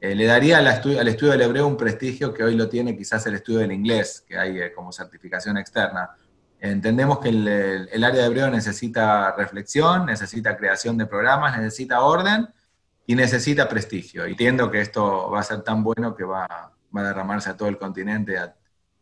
eh, 0.00 0.14
le 0.14 0.24
daría 0.26 0.58
al 0.58 0.66
estudio, 0.66 1.00
al 1.00 1.08
estudio, 1.08 1.32
del 1.32 1.42
hebreo 1.42 1.66
un 1.66 1.76
prestigio 1.76 2.32
que 2.32 2.42
hoy 2.42 2.54
lo 2.54 2.68
tiene 2.68 2.96
quizás 2.96 3.26
el 3.26 3.34
estudio 3.34 3.58
del 3.58 3.72
inglés, 3.72 4.24
que 4.26 4.38
hay 4.38 4.58
eh, 4.58 4.72
como 4.72 4.92
certificación 4.92 5.58
externa. 5.58 6.10
Entendemos 6.60 7.20
que 7.20 7.30
el, 7.30 8.04
área 8.04 8.20
de 8.22 8.26
hebreo 8.26 8.50
necesita 8.50 9.34
reflexión, 9.34 10.06
necesita 10.06 10.56
creación 10.56 10.98
de 10.98 11.06
programas, 11.06 11.56
necesita 11.56 12.02
orden 12.02 12.48
y 13.06 13.14
necesita 13.14 13.66
prestigio. 13.66 14.26
Y 14.26 14.32
entiendo 14.32 14.70
que 14.70 14.80
esto 14.80 15.30
va 15.30 15.40
a 15.40 15.42
ser 15.42 15.62
tan 15.62 15.82
bueno 15.82 16.14
que 16.14 16.24
va, 16.24 16.44
a 16.44 17.02
derramarse 17.02 17.48
a 17.48 17.56
todo 17.56 17.68
el 17.68 17.78
continente. 17.78 18.36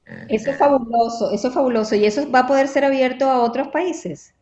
Eh, 0.07 0.27
eso 0.29 0.51
es 0.51 0.57
fabuloso, 0.57 1.33
eso 1.33 1.49
es 1.49 1.55
fabuloso. 1.55 1.97
¿Y 1.97 2.07
eso 2.07 2.31
va 2.31 2.41
a 2.41 2.47
poder 2.47 2.69
ser 2.69 2.85
abierto 2.85 3.29
a 3.29 3.41
otros 3.41 3.69
países? 3.69 4.35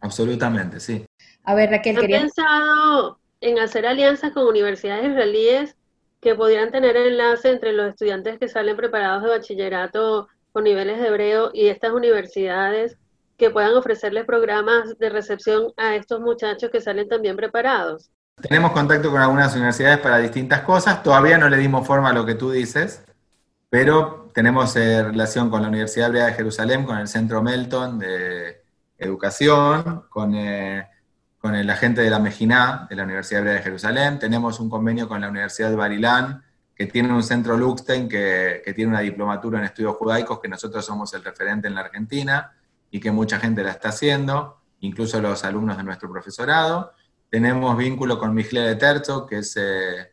Absolutamente, 0.00 0.80
sí. 0.80 1.06
A 1.44 1.54
ver, 1.54 1.70
Raquel, 1.70 1.98
¿He 1.98 2.08
pensado 2.08 3.20
en 3.40 3.60
hacer 3.60 3.86
alianzas 3.86 4.32
con 4.32 4.46
universidades 4.48 5.10
israelíes 5.10 5.76
que 6.20 6.34
pudieran 6.34 6.72
tener 6.72 6.96
enlace 6.96 7.50
entre 7.50 7.72
los 7.72 7.90
estudiantes 7.90 8.38
que 8.38 8.48
salen 8.48 8.76
preparados 8.76 9.22
de 9.22 9.28
bachillerato 9.28 10.28
con 10.52 10.64
niveles 10.64 11.00
de 11.00 11.08
hebreo 11.08 11.50
y 11.52 11.68
estas 11.68 11.92
universidades 11.92 12.96
que 13.36 13.50
puedan 13.50 13.74
ofrecerles 13.74 14.24
programas 14.24 14.98
de 14.98 15.10
recepción 15.10 15.72
a 15.76 15.96
estos 15.96 16.20
muchachos 16.20 16.70
que 16.70 16.80
salen 16.80 17.08
también 17.08 17.36
preparados. 17.36 18.10
Tenemos 18.40 18.72
contacto 18.72 19.10
con 19.10 19.20
algunas 19.20 19.54
universidades 19.54 19.98
para 19.98 20.18
distintas 20.18 20.60
cosas, 20.62 21.02
todavía 21.02 21.38
no 21.38 21.48
le 21.48 21.56
dimos 21.56 21.86
forma 21.86 22.10
a 22.10 22.12
lo 22.12 22.24
que 22.24 22.34
tú 22.34 22.50
dices, 22.50 23.04
pero 23.68 24.30
tenemos 24.34 24.76
eh, 24.76 25.02
relación 25.02 25.50
con 25.50 25.62
la 25.62 25.68
Universidad 25.68 26.08
Hebrea 26.08 26.26
de 26.26 26.34
Jerusalén, 26.34 26.84
con 26.84 26.98
el 26.98 27.08
Centro 27.08 27.42
Melton 27.42 27.98
de 27.98 28.62
Educación, 28.98 30.04
con 30.08 30.34
eh, 30.34 30.86
con 31.42 31.56
el 31.56 31.68
agente 31.68 32.02
de 32.02 32.08
la 32.08 32.20
Mejiná 32.20 32.86
de 32.88 32.94
la 32.94 33.02
Universidad 33.02 33.40
Hebrea 33.40 33.56
de 33.56 33.62
Jerusalén, 33.62 34.20
tenemos 34.20 34.60
un 34.60 34.70
convenio 34.70 35.08
con 35.08 35.20
la 35.20 35.28
Universidad 35.28 35.70
de 35.70 35.76
Barilán, 35.76 36.44
que 36.82 36.90
tiene 36.90 37.12
un 37.12 37.22
centro 37.22 37.56
Luxten, 37.56 38.08
que, 38.08 38.60
que, 38.64 38.74
tiene 38.74 38.90
una 38.90 39.00
diplomatura 39.00 39.60
en 39.60 39.66
estudios 39.66 39.94
judaicos, 39.94 40.40
que 40.40 40.48
nosotros 40.48 40.84
somos 40.84 41.14
el 41.14 41.22
referente 41.22 41.68
en 41.68 41.76
la 41.76 41.82
Argentina 41.82 42.56
y 42.90 42.98
que 42.98 43.12
mucha 43.12 43.38
gente 43.38 43.62
la 43.62 43.70
está 43.70 43.90
haciendo, 43.90 44.58
incluso 44.80 45.20
los 45.20 45.44
alumnos 45.44 45.76
de 45.76 45.84
nuestro 45.84 46.10
profesorado. 46.10 46.92
Tenemos 47.30 47.76
vínculo 47.76 48.18
con 48.18 48.34
Mijle 48.34 48.62
de 48.62 48.74
Terzo, 48.74 49.26
que 49.26 49.38
es 49.38 49.56
eh, 49.56 50.10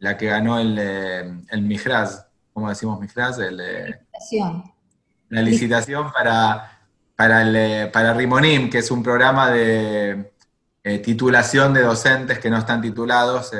la 0.00 0.18
que 0.18 0.26
ganó 0.26 0.58
el, 0.58 0.76
eh, 0.78 1.44
el 1.48 1.62
Mijraz, 1.62 2.26
¿cómo 2.52 2.68
decimos 2.68 3.00
Mijraz? 3.00 3.38
El, 3.38 3.58
eh, 3.58 3.86
licitación. 3.86 4.64
La 5.30 5.40
licitación 5.40 6.12
para, 6.12 6.78
para, 7.16 7.40
el, 7.40 7.90
para 7.90 8.12
Rimonim, 8.12 8.68
que 8.68 8.78
es 8.78 8.90
un 8.90 9.02
programa 9.02 9.50
de 9.50 10.34
eh, 10.84 10.98
titulación 10.98 11.72
de 11.72 11.80
docentes 11.80 12.38
que 12.38 12.50
no 12.50 12.58
están 12.58 12.82
titulados. 12.82 13.52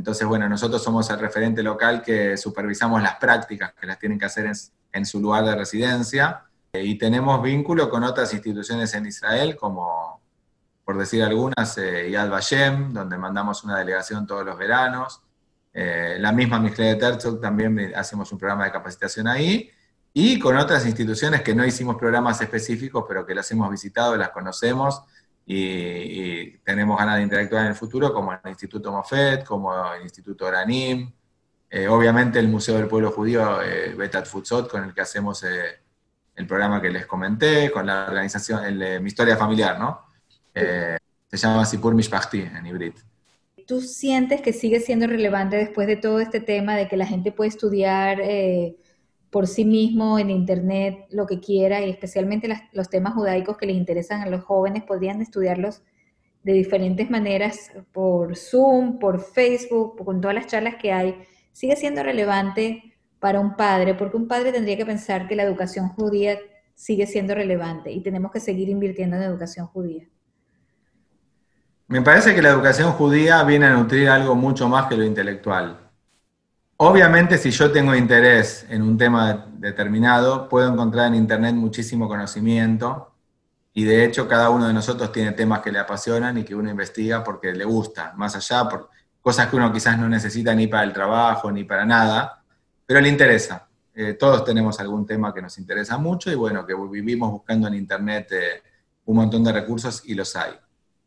Eh, 0.00 0.10
entonces, 0.10 0.26
bueno, 0.26 0.48
nosotros 0.48 0.82
somos 0.82 1.08
el 1.10 1.18
referente 1.18 1.62
local 1.62 2.02
que 2.02 2.36
supervisamos 2.36 3.02
las 3.02 3.16
prácticas 3.16 3.74
que 3.78 3.86
las 3.86 3.98
tienen 3.98 4.18
que 4.18 4.26
hacer 4.26 4.50
en, 4.92 5.04
su 5.06 5.20
lugar 5.20 5.44
de 5.44 5.54
residencia. 5.54 6.44
Eh, 6.72 6.84
y 6.84 6.96
tenemos 6.98 7.42
vínculo 7.42 7.88
con 7.90 8.04
otras 8.04 8.32
instituciones 8.32 8.94
en 8.94 9.06
Israel, 9.06 9.56
como, 9.56 10.20
por 10.84 10.96
decir 10.96 11.22
algunas, 11.22 11.76
Yad 11.76 12.30
Vashem, 12.30 12.92
donde 12.92 13.18
mandamos 13.18 13.64
una 13.64 13.78
delegación 13.78 14.26
todos 14.26 14.44
los 14.44 14.56
veranos. 14.58 15.22
la 15.72 16.32
misma 16.32 16.58
Mijle 16.58 16.86
de 16.86 16.96
Terzog 16.96 17.40
también 17.40 17.92
hacemos 17.94 18.32
un 18.32 18.38
programa 18.38 18.64
de 18.64 18.72
capacitación 18.72 19.28
ahí. 19.28 19.70
Y 20.12 20.40
con 20.40 20.56
otras 20.56 20.86
instituciones 20.86 21.42
que 21.42 21.54
no 21.54 21.64
hicimos 21.64 21.96
programas 21.96 22.40
específicos, 22.40 23.04
pero 23.06 23.24
que 23.24 23.34
las 23.34 23.48
hemos 23.52 23.70
visitado, 23.70 24.16
las 24.16 24.30
conocemos 24.30 25.02
y, 25.52 26.58
tenemos 26.58 26.96
ganas 26.96 27.16
de 27.16 27.22
interactuar 27.22 27.62
en 27.62 27.68
el 27.70 27.74
futuro, 27.74 28.12
como 28.12 28.32
el 28.32 28.38
Instituto 28.46 28.92
Mofet, 28.92 29.44
como 29.44 29.72
el 29.94 30.02
Instituto 30.02 30.46
Oranim, 30.46 31.12
eh, 31.68 31.88
obviamente 31.88 32.38
el 32.38 32.46
Museo 32.48 32.76
del 32.76 32.86
Pueblo 32.86 33.10
Judío, 33.10 33.60
eh, 33.60 33.94
Betat 33.96 34.26
Futsot, 34.26 34.70
con 34.70 34.84
el 34.84 34.94
que 34.94 35.00
hacemos 35.00 35.42
eh, 35.42 35.80
el 36.36 36.46
programa 36.46 36.80
que 36.80 36.90
les 36.90 37.04
comenté, 37.04 37.70
con 37.70 37.86
la 37.86 38.06
organización, 38.06 38.64
el, 38.64 39.00
Mi 39.00 39.08
Historia 39.08 39.36
Familiar, 39.36 39.78
¿no? 39.78 40.08
se 40.52 41.36
llama 41.36 41.64
Sipur 41.64 41.94
Mishpachti 41.94 42.40
en 42.40 42.66
hibrid. 42.66 42.94
¿Tú 43.66 43.80
sientes 43.80 44.42
que 44.42 44.52
sigue 44.52 44.80
siendo 44.80 45.06
relevante 45.06 45.56
después 45.56 45.86
de 45.86 45.96
todo 45.96 46.18
este 46.18 46.40
tema 46.40 46.76
de 46.76 46.88
que 46.88 46.96
la 46.96 47.06
gente 47.06 47.30
puede 47.30 47.48
estudiar 47.48 48.20
por 49.30 49.46
sí 49.46 49.64
mismo 49.64 50.18
en 50.18 50.30
Internet 50.30 51.06
lo 51.10 51.26
que 51.26 51.40
quiera 51.40 51.80
y 51.80 51.90
especialmente 51.90 52.48
los 52.72 52.90
temas 52.90 53.14
judaicos 53.14 53.56
que 53.56 53.66
les 53.66 53.76
interesan 53.76 54.22
a 54.22 54.26
los 54.26 54.42
jóvenes 54.42 54.82
podrían 54.82 55.22
estudiarlos 55.22 55.82
de 56.42 56.52
diferentes 56.52 57.10
maneras 57.10 57.70
por 57.92 58.36
Zoom, 58.36 58.98
por 58.98 59.20
Facebook, 59.20 60.04
con 60.04 60.20
todas 60.20 60.34
las 60.34 60.46
charlas 60.46 60.76
que 60.76 60.92
hay, 60.92 61.22
sigue 61.52 61.76
siendo 61.76 62.02
relevante 62.02 62.94
para 63.18 63.38
un 63.38 63.54
padre, 63.56 63.94
porque 63.94 64.16
un 64.16 64.26
padre 64.26 64.50
tendría 64.50 64.76
que 64.76 64.86
pensar 64.86 65.28
que 65.28 65.36
la 65.36 65.42
educación 65.42 65.88
judía 65.90 66.38
sigue 66.74 67.06
siendo 67.06 67.34
relevante 67.34 67.92
y 67.92 68.02
tenemos 68.02 68.32
que 68.32 68.40
seguir 68.40 68.68
invirtiendo 68.70 69.16
en 69.16 69.22
educación 69.22 69.66
judía. 69.66 70.08
Me 71.88 72.00
parece 72.00 72.34
que 72.34 72.40
la 72.40 72.50
educación 72.50 72.92
judía 72.92 73.42
viene 73.42 73.66
a 73.66 73.74
nutrir 73.74 74.08
algo 74.08 74.34
mucho 74.34 74.68
más 74.68 74.86
que 74.86 74.96
lo 74.96 75.04
intelectual. 75.04 75.79
Obviamente, 76.82 77.36
si 77.36 77.50
yo 77.50 77.70
tengo 77.70 77.94
interés 77.94 78.64
en 78.70 78.80
un 78.80 78.96
tema 78.96 79.48
determinado, 79.58 80.48
puedo 80.48 80.72
encontrar 80.72 81.08
en 81.08 81.14
Internet 81.14 81.54
muchísimo 81.54 82.08
conocimiento 82.08 83.12
y 83.74 83.84
de 83.84 84.06
hecho 84.06 84.26
cada 84.26 84.48
uno 84.48 84.66
de 84.66 84.72
nosotros 84.72 85.12
tiene 85.12 85.32
temas 85.32 85.60
que 85.60 85.70
le 85.70 85.78
apasionan 85.78 86.38
y 86.38 86.42
que 86.42 86.54
uno 86.54 86.70
investiga 86.70 87.22
porque 87.22 87.52
le 87.52 87.66
gusta, 87.66 88.14
más 88.16 88.34
allá 88.34 88.66
por 88.66 88.88
cosas 89.20 89.48
que 89.48 89.56
uno 89.56 89.70
quizás 89.70 89.98
no 89.98 90.08
necesita 90.08 90.54
ni 90.54 90.68
para 90.68 90.84
el 90.84 90.94
trabajo 90.94 91.52
ni 91.52 91.64
para 91.64 91.84
nada, 91.84 92.42
pero 92.86 92.98
le 93.02 93.10
interesa. 93.10 93.68
Eh, 93.94 94.14
todos 94.14 94.42
tenemos 94.42 94.80
algún 94.80 95.04
tema 95.04 95.34
que 95.34 95.42
nos 95.42 95.58
interesa 95.58 95.98
mucho 95.98 96.32
y 96.32 96.34
bueno, 96.34 96.64
que 96.64 96.74
vivimos 96.90 97.30
buscando 97.30 97.68
en 97.68 97.74
Internet 97.74 98.28
eh, 98.32 98.62
un 99.04 99.16
montón 99.16 99.44
de 99.44 99.52
recursos 99.52 100.00
y 100.06 100.14
los 100.14 100.34
hay. 100.34 100.54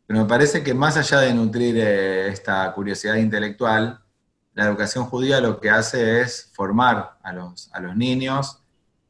Pero 0.05 0.19
me 0.19 0.25
parece 0.27 0.61
que 0.61 0.75
más 0.75 0.97
allá 0.97 1.21
de 1.21 1.33
nutrir 1.33 1.75
eh, 1.79 2.27
esta 2.27 2.71
curiosidad 2.73 3.15
intelectual, 3.15 4.02
la 4.53 4.65
educación 4.65 5.05
judía 5.05 5.41
lo 5.41 5.59
que 5.59 5.69
hace 5.69 6.21
es 6.21 6.51
formar 6.53 7.17
a 7.23 7.33
los, 7.33 7.69
a 7.73 7.79
los 7.79 7.95
niños 7.95 8.63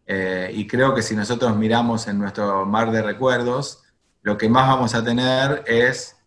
eh, 0.06 0.52
y 0.54 0.68
creo 0.68 0.94
que 0.94 1.02
si 1.02 1.16
nosotros 1.16 1.56
miramos 1.56 2.08
en 2.08 2.20
nuestro 2.20 2.66
mar 2.66 2.92
de 2.92 3.02
recuerdos, 3.02 3.84
lo 4.22 4.38
que 4.38 4.50
más 4.50 4.68
vamos 4.68 4.94
a 4.96 5.04
tener 5.04 5.64
es 5.66 6.18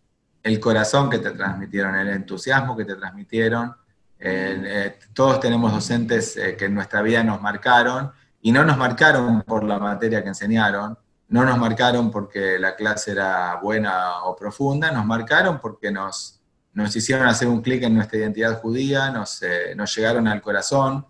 el 0.43 0.59
corazón 0.59 1.09
que 1.09 1.19
te 1.19 1.31
transmitieron, 1.31 1.95
el 1.95 2.09
entusiasmo 2.09 2.75
que 2.75 2.85
te 2.85 2.95
transmitieron. 2.95 3.75
Eh, 4.19 4.97
todos 5.13 5.39
tenemos 5.39 5.71
docentes 5.71 6.37
eh, 6.37 6.55
que 6.57 6.65
en 6.65 6.73
nuestra 6.73 7.01
vida 7.01 7.23
nos 7.23 7.41
marcaron 7.41 8.11
y 8.41 8.51
no 8.51 8.63
nos 8.63 8.77
marcaron 8.77 9.43
por 9.43 9.63
la 9.63 9.77
materia 9.77 10.23
que 10.23 10.29
enseñaron, 10.29 10.97
no 11.29 11.43
nos 11.43 11.57
marcaron 11.57 12.09
porque 12.09 12.57
la 12.57 12.75
clase 12.75 13.11
era 13.11 13.59
buena 13.61 14.23
o 14.23 14.35
profunda, 14.35 14.89
nos 14.91 15.05
marcaron 15.05 15.59
porque 15.59 15.91
nos, 15.91 16.36
nos 16.77 16.95
hicieron 16.95 17.27
hacer 17.27 17.47
un 17.47 17.61
clic 17.63 17.81
en 17.81 17.95
nuestra 17.95 18.19
identidad 18.19 18.61
judía, 18.61 19.09
nos, 19.09 19.41
eh, 19.41 19.73
nos 19.75 19.95
llegaron 19.95 20.27
al 20.27 20.43
corazón 20.43 21.07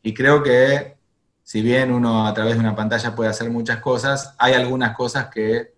y 0.00 0.14
creo 0.14 0.44
que 0.44 0.96
si 1.42 1.60
bien 1.60 1.92
uno 1.92 2.24
a 2.24 2.32
través 2.32 2.54
de 2.54 2.60
una 2.60 2.76
pantalla 2.76 3.16
puede 3.16 3.28
hacer 3.28 3.50
muchas 3.50 3.78
cosas, 3.78 4.36
hay 4.38 4.52
algunas 4.54 4.96
cosas 4.96 5.26
que 5.26 5.74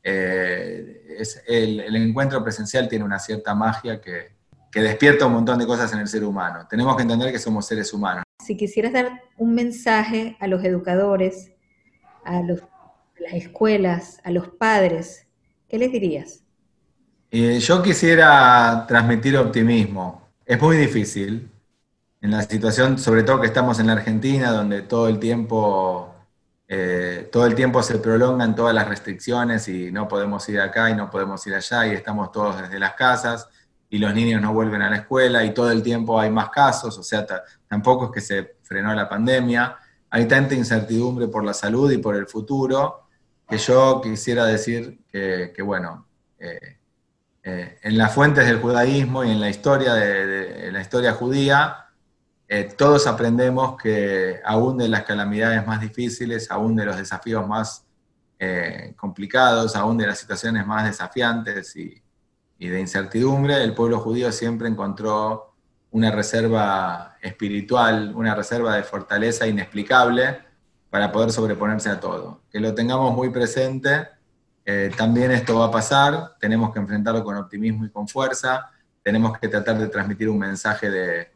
eh, 0.00 1.16
es, 1.18 1.42
el, 1.48 1.80
encuentro 1.96 2.40
presencial 2.44 2.88
tiene 2.88 3.04
una 3.04 3.18
cierta 3.18 3.52
magia 3.52 4.00
que, 4.00 4.36
que 4.70 4.80
despierta 4.80 5.26
un 5.26 5.32
montón 5.32 5.58
de 5.58 5.66
cosas 5.66 5.92
en 5.92 5.98
el 5.98 6.06
ser 6.06 6.22
humano. 6.22 6.64
Tenemos 6.70 6.94
que 6.94 7.02
entender 7.02 7.32
que 7.32 7.40
somos 7.40 7.66
seres 7.66 7.92
humanos. 7.92 8.22
Si 8.44 8.56
quisieras 8.56 8.92
dar 8.92 9.22
un 9.36 9.54
mensaje 9.54 10.36
a 10.38 10.46
los 10.46 10.62
educadores, 10.62 11.50
a, 12.24 12.42
los, 12.42 12.60
a 12.60 13.22
las 13.22 13.32
escuelas, 13.32 14.20
a 14.22 14.30
los 14.30 14.50
padres, 14.50 15.26
¿qué 15.68 15.78
les 15.78 15.90
dirías? 15.90 16.43
Yo 17.30 17.82
quisiera 17.82 18.84
transmitir 18.86 19.36
optimismo. 19.36 20.28
Es 20.46 20.60
muy 20.60 20.76
difícil 20.76 21.50
en 22.20 22.30
la 22.30 22.42
situación, 22.42 22.98
sobre 22.98 23.22
todo 23.22 23.40
que 23.40 23.46
estamos 23.46 23.78
en 23.80 23.88
la 23.88 23.94
Argentina, 23.94 24.50
donde 24.52 24.82
todo 24.82 25.08
el 25.08 25.18
tiempo 25.18 26.14
eh, 26.66 27.28
todo 27.30 27.44
el 27.46 27.54
tiempo 27.54 27.82
se 27.82 27.98
prolongan 27.98 28.54
todas 28.54 28.74
las 28.74 28.88
restricciones 28.88 29.68
y 29.68 29.92
no 29.92 30.08
podemos 30.08 30.48
ir 30.48 30.60
acá 30.60 30.88
y 30.90 30.94
no 30.94 31.10
podemos 31.10 31.46
ir 31.46 31.54
allá 31.54 31.86
y 31.86 31.90
estamos 31.90 32.32
todos 32.32 32.62
desde 32.62 32.78
las 32.78 32.94
casas 32.94 33.48
y 33.90 33.98
los 33.98 34.14
niños 34.14 34.40
no 34.40 34.54
vuelven 34.54 34.80
a 34.80 34.88
la 34.88 34.96
escuela 34.96 35.44
y 35.44 35.52
todo 35.52 35.70
el 35.70 35.82
tiempo 35.82 36.18
hay 36.18 36.30
más 36.30 36.48
casos, 36.48 36.96
o 36.98 37.02
sea, 37.02 37.26
tampoco 37.68 38.06
es 38.06 38.10
que 38.12 38.20
se 38.22 38.56
frenó 38.62 38.94
la 38.94 39.08
pandemia, 39.08 39.76
hay 40.08 40.26
tanta 40.26 40.54
incertidumbre 40.54 41.28
por 41.28 41.44
la 41.44 41.52
salud 41.52 41.92
y 41.92 41.98
por 41.98 42.16
el 42.16 42.26
futuro 42.26 43.08
que 43.46 43.58
yo 43.58 44.00
quisiera 44.02 44.46
decir 44.46 45.00
que, 45.12 45.54
bueno, 45.62 46.06
eh, 46.38 46.78
eh, 47.44 47.78
en 47.82 47.98
las 47.98 48.12
fuentes 48.12 48.46
del 48.46 48.58
judaísmo 48.58 49.22
y 49.22 49.30
en 49.30 49.40
la 49.40 49.50
historia, 49.50 49.92
de 49.94 50.72
la 50.72 50.80
historia 50.80 51.12
judía, 51.12 51.84
eh, 52.48 52.72
todos 52.76 53.06
aprendemos 53.06 53.76
que 53.76 54.40
aún 54.44 54.78
de 54.78 54.88
las 54.88 55.04
calamidades 55.04 55.66
más 55.66 55.80
difíciles, 55.80 56.50
aún 56.50 56.76
de 56.76 56.86
los 56.86 56.96
desafíos 56.96 57.46
más 57.46 57.84
eh, 58.38 58.94
complicados, 58.96 59.76
aún 59.76 59.96
de 59.98 60.06
las 60.06 60.18
situaciones 60.18 60.66
más 60.66 60.84
desafiantes 60.86 61.74
y, 61.76 62.00
de 62.58 62.80
incertidumbre, 62.80 63.62
el 63.62 63.74
pueblo 63.74 64.00
judío 64.00 64.32
siempre 64.32 64.68
encontró 64.68 65.52
una 65.90 66.10
reserva 66.10 67.16
espiritual, 67.20 68.14
una 68.14 68.34
reserva 68.34 68.76
de 68.76 68.82
fortaleza 68.82 69.46
inexplicable 69.46 70.38
para 70.88 71.12
poder 71.12 71.30
sobreponerse 71.30 71.90
a 71.90 72.00
todo. 72.00 72.40
Que 72.50 72.60
lo 72.60 72.74
tengamos 72.74 73.14
muy 73.14 73.28
presente, 73.28 74.08
eh, 74.66 74.90
también 74.96 75.30
esto 75.30 75.58
va 75.58 75.66
a 75.66 75.70
pasar, 75.70 76.36
tenemos 76.40 76.72
que 76.72 76.78
enfrentarlo 76.78 77.22
con 77.22 77.36
optimismo 77.36 77.84
y 77.84 77.90
con 77.90 78.08
fuerza, 78.08 78.70
tenemos 79.02 79.38
que 79.38 79.48
tratar 79.48 79.76
de 79.76 79.88
transmitir 79.88 80.28
un 80.30 80.38
mensaje 80.38 80.90
de, 80.90 81.30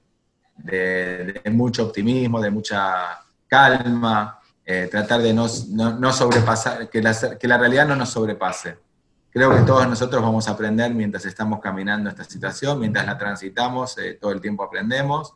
mucho 1.53 1.87
optimismo, 1.87 2.41
de 2.41 2.51
mucha 2.51 3.21
calma, 3.47 4.41
eh, 4.65 4.89
tratar 4.91 5.21
de 5.21 5.35
no, 5.35 5.47
sobrepasar, 5.47 6.89
que 6.89 7.03
la, 7.03 7.15
que 7.39 7.47
la, 7.47 7.59
realidad 7.59 7.87
no 7.87 7.97
nos 7.97 8.09
sobrepase. 8.11 8.79
Creo 9.31 9.55
que 9.55 9.61
todos 9.61 9.87
nosotros 9.87 10.23
vamos 10.23 10.49
a 10.49 10.53
aprender 10.53 10.93
mientras 10.95 11.27
estamos 11.27 11.61
caminando 11.61 12.09
esta 12.09 12.25
situación, 12.25 12.81
mientras 12.81 13.05
la 13.05 13.19
transitamos, 13.19 13.99
eh, 13.99 14.15
todo 14.19 14.33
el 14.33 14.41
tiempo 14.41 14.65
aprendemos. 14.65 15.35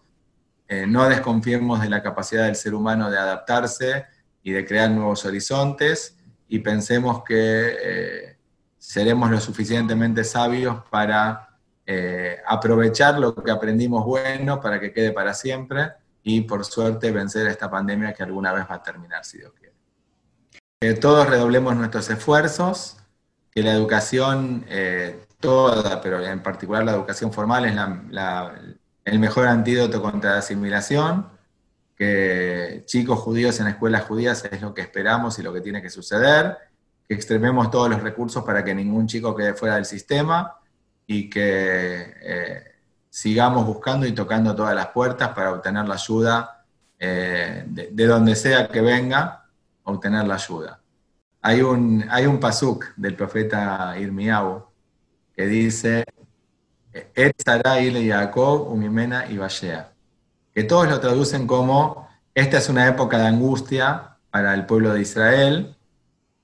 No 0.87 1.07
desconfiemos 1.07 1.83
de 1.83 1.91
la 1.91 2.03
capacidad 2.03 2.47
del 2.47 2.57
ser 2.57 2.73
humano 2.73 3.11
de 3.11 3.19
adaptarse 3.19 4.07
y 4.43 4.53
de 4.53 4.65
crear 4.65 4.91
nuevos 4.91 5.23
horizontes 5.27 6.17
y 6.53 6.59
pensemos 6.59 7.25
que 7.25 8.37
seremos 8.77 9.31
lo 9.31 9.41
suficientemente 9.41 10.23
sabios 10.23 10.83
para 10.91 11.49
eh, 11.87 12.37
aprovechar 12.47 13.19
lo 13.19 13.35
que 13.35 13.51
aprendimos 13.51 14.05
bueno 14.05 14.61
para 14.61 14.79
que 14.79 14.93
quede 14.93 15.13
para 15.13 15.33
siempre 15.33 15.93
y 16.23 16.43
por 16.43 16.67
suerte 16.67 17.11
vencer 17.11 17.47
esta 17.47 17.71
pandemia 17.71 18.13
que 18.13 18.23
alguna 18.23 18.53
vez 18.53 18.67
va 18.71 18.75
a 18.75 18.83
terminar, 18.83 19.25
si 19.25 19.39
Dios 19.39 19.53
quiere. 19.59 19.75
Que 20.79 20.93
todos 20.93 21.27
redoblemos 21.27 21.75
nuestros 21.75 22.11
esfuerzos, 22.11 22.99
que 23.51 23.63
la 23.63 23.73
educación 23.73 24.67
eh, 24.69 25.25
toda, 25.41 26.03
pero 26.03 26.23
en 26.23 26.43
particular 26.43 26.85
la 26.85 26.93
educación 26.93 27.33
formal 27.33 27.65
es 27.65 27.75
el 29.07 29.19
mejor 29.19 29.47
antídoto 29.47 30.03
contra 30.03 30.33
la 30.33 30.39
asimilación, 30.41 31.29
que 31.97 32.83
chicos 32.87 33.19
judíos 33.19 33.59
en 33.61 33.69
escuelas 33.69 34.05
judías 34.05 34.45
es 34.45 34.61
lo 34.61 34.75
que 34.75 34.83
esperamos 34.83 35.39
y 35.39 35.43
lo 35.43 35.53
que 35.53 35.61
tiene 35.61 35.83
que 35.83 35.91
suceder, 35.91 36.57
que 37.07 37.15
extrememos 37.15 37.71
todos 37.71 37.91
los 37.91 38.03
recursos 38.03 38.45
para 38.45 38.65
que 38.65 38.75
ningún 38.75 39.07
chico 39.07 39.35
quede 39.35 39.55
fuera 39.55 39.77
del 39.77 39.85
sistema, 39.85 40.57
y 41.07 41.29
que 41.29 42.15
eh, 42.23 42.65
sigamos 43.11 43.67
buscando 43.67 44.07
y 44.07 44.13
tocando 44.13 44.55
todas 44.55 44.75
las 44.75 44.89
puertas 44.89 45.31
para 45.31 45.53
obtener 45.53 45.87
la 45.87 45.95
ayuda 45.95 46.65
eh, 46.99 47.65
de, 47.67 48.07
donde 48.07 48.35
sea 48.35 48.69
que 48.69 48.81
venga, 48.81 49.47
obtener 49.85 50.27
la 50.27 50.35
ayuda. 50.35 50.81
Hay 51.43 51.61
un, 51.61 52.05
hay 52.09 52.27
un 52.27 52.39
pasuk 52.39 52.95
del 52.97 53.17
profeta 53.17 53.95
Irmiau 53.99 54.69
que 55.35 55.47
dice, 55.47 56.05
Et 57.15 57.35
Sarai 57.43 58.09
Jacob, 58.09 58.71
Umimena 58.71 59.27
y 59.27 59.39
Vallea, 59.39 59.92
que 60.55 60.65
todos 60.65 60.89
lo 60.89 61.01
traducen 61.01 61.47
como, 61.47 62.09
esta 62.35 62.59
es 62.59 62.69
una 62.69 62.87
época 62.89 63.19
de 63.19 63.27
angustia 63.27 64.17
para 64.31 64.55
el 64.55 64.67
pueblo 64.67 64.93
de 64.93 65.01
Israel 65.01 65.77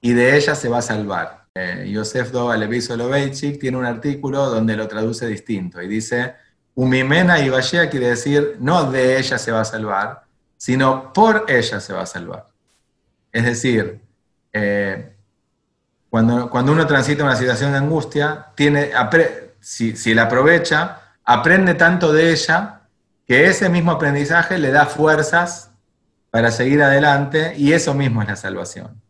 y 0.00 0.12
de 0.12 0.36
ella 0.36 0.54
se 0.54 0.68
va 0.68 0.78
a 0.78 0.82
salvar. 0.82 1.46
Eh, 1.54 1.90
Yosef 1.90 2.30
Dovalevi 2.30 2.80
Soloveitchik 2.80 3.58
tiene 3.58 3.76
un 3.76 3.84
artículo 3.84 4.46
donde 4.46 4.76
lo 4.76 4.86
traduce 4.86 5.26
distinto 5.26 5.82
y 5.82 5.88
dice, 5.88 6.34
Umimena 6.74 7.40
y 7.40 7.48
Vallea 7.48 7.90
quiere 7.90 8.10
decir, 8.10 8.56
no 8.60 8.90
de 8.90 9.18
ella 9.18 9.38
se 9.38 9.50
va 9.50 9.62
a 9.62 9.64
salvar, 9.64 10.22
sino 10.56 11.12
por 11.12 11.46
ella 11.48 11.80
se 11.80 11.92
va 11.92 12.02
a 12.02 12.06
salvar. 12.06 12.48
Es 13.32 13.44
decir, 13.44 14.00
eh, 14.52 15.12
cuando, 16.08 16.48
cuando, 16.48 16.72
uno 16.72 16.86
transita 16.86 17.24
una 17.24 17.36
situación 17.36 17.72
de 17.72 17.78
angustia, 17.78 18.46
tiene, 18.54 18.90
si, 19.60 19.96
si 19.96 20.14
la 20.14 20.22
aprovecha, 20.22 21.00
aprende 21.24 21.74
tanto 21.74 22.12
de 22.12 22.30
ella 22.32 22.77
que 23.28 23.44
ese 23.44 23.68
mismo 23.68 23.92
aprendizaje 23.92 24.56
le 24.56 24.70
da 24.70 24.86
fuerzas 24.86 25.70
para 26.30 26.50
seguir 26.50 26.82
adelante 26.82 27.54
y 27.58 27.74
eso 27.74 27.92
mismo 27.92 28.22
es 28.22 28.28
la 28.28 28.36
salvación. 28.36 29.02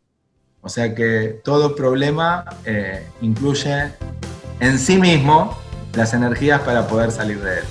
O 0.60 0.68
sea 0.68 0.92
que 0.92 1.40
todo 1.44 1.76
problema 1.76 2.44
eh, 2.64 3.06
incluye 3.20 3.92
en 4.58 4.78
sí 4.80 4.98
mismo 4.98 5.56
las 5.94 6.14
energías 6.14 6.60
para 6.62 6.88
poder 6.88 7.12
salir 7.12 7.40
de 7.40 7.58
él. 7.60 7.64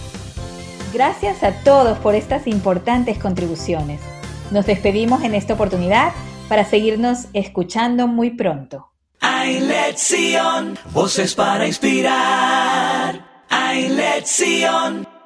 Gracias 0.94 1.44
a 1.44 1.52
todos 1.64 1.98
por 2.00 2.16
estas 2.16 2.48
importantes 2.48 3.20
contribuciones. 3.20 4.00
Nos 4.50 4.66
despedimos 4.66 5.24
en 5.24 5.36
esta 5.36 5.54
oportunidad 5.54 6.14
para 6.48 6.64
seguirnos 6.64 7.26
escuchando 7.34 8.08
muy 8.08 8.32
pronto. 8.32 8.90
Hay 9.20 9.60
lección, 9.60 10.80
voces 10.94 11.36
para 11.36 11.68
inspirar. 11.68 13.44
Hay 13.50 13.90
lección. 13.90 15.17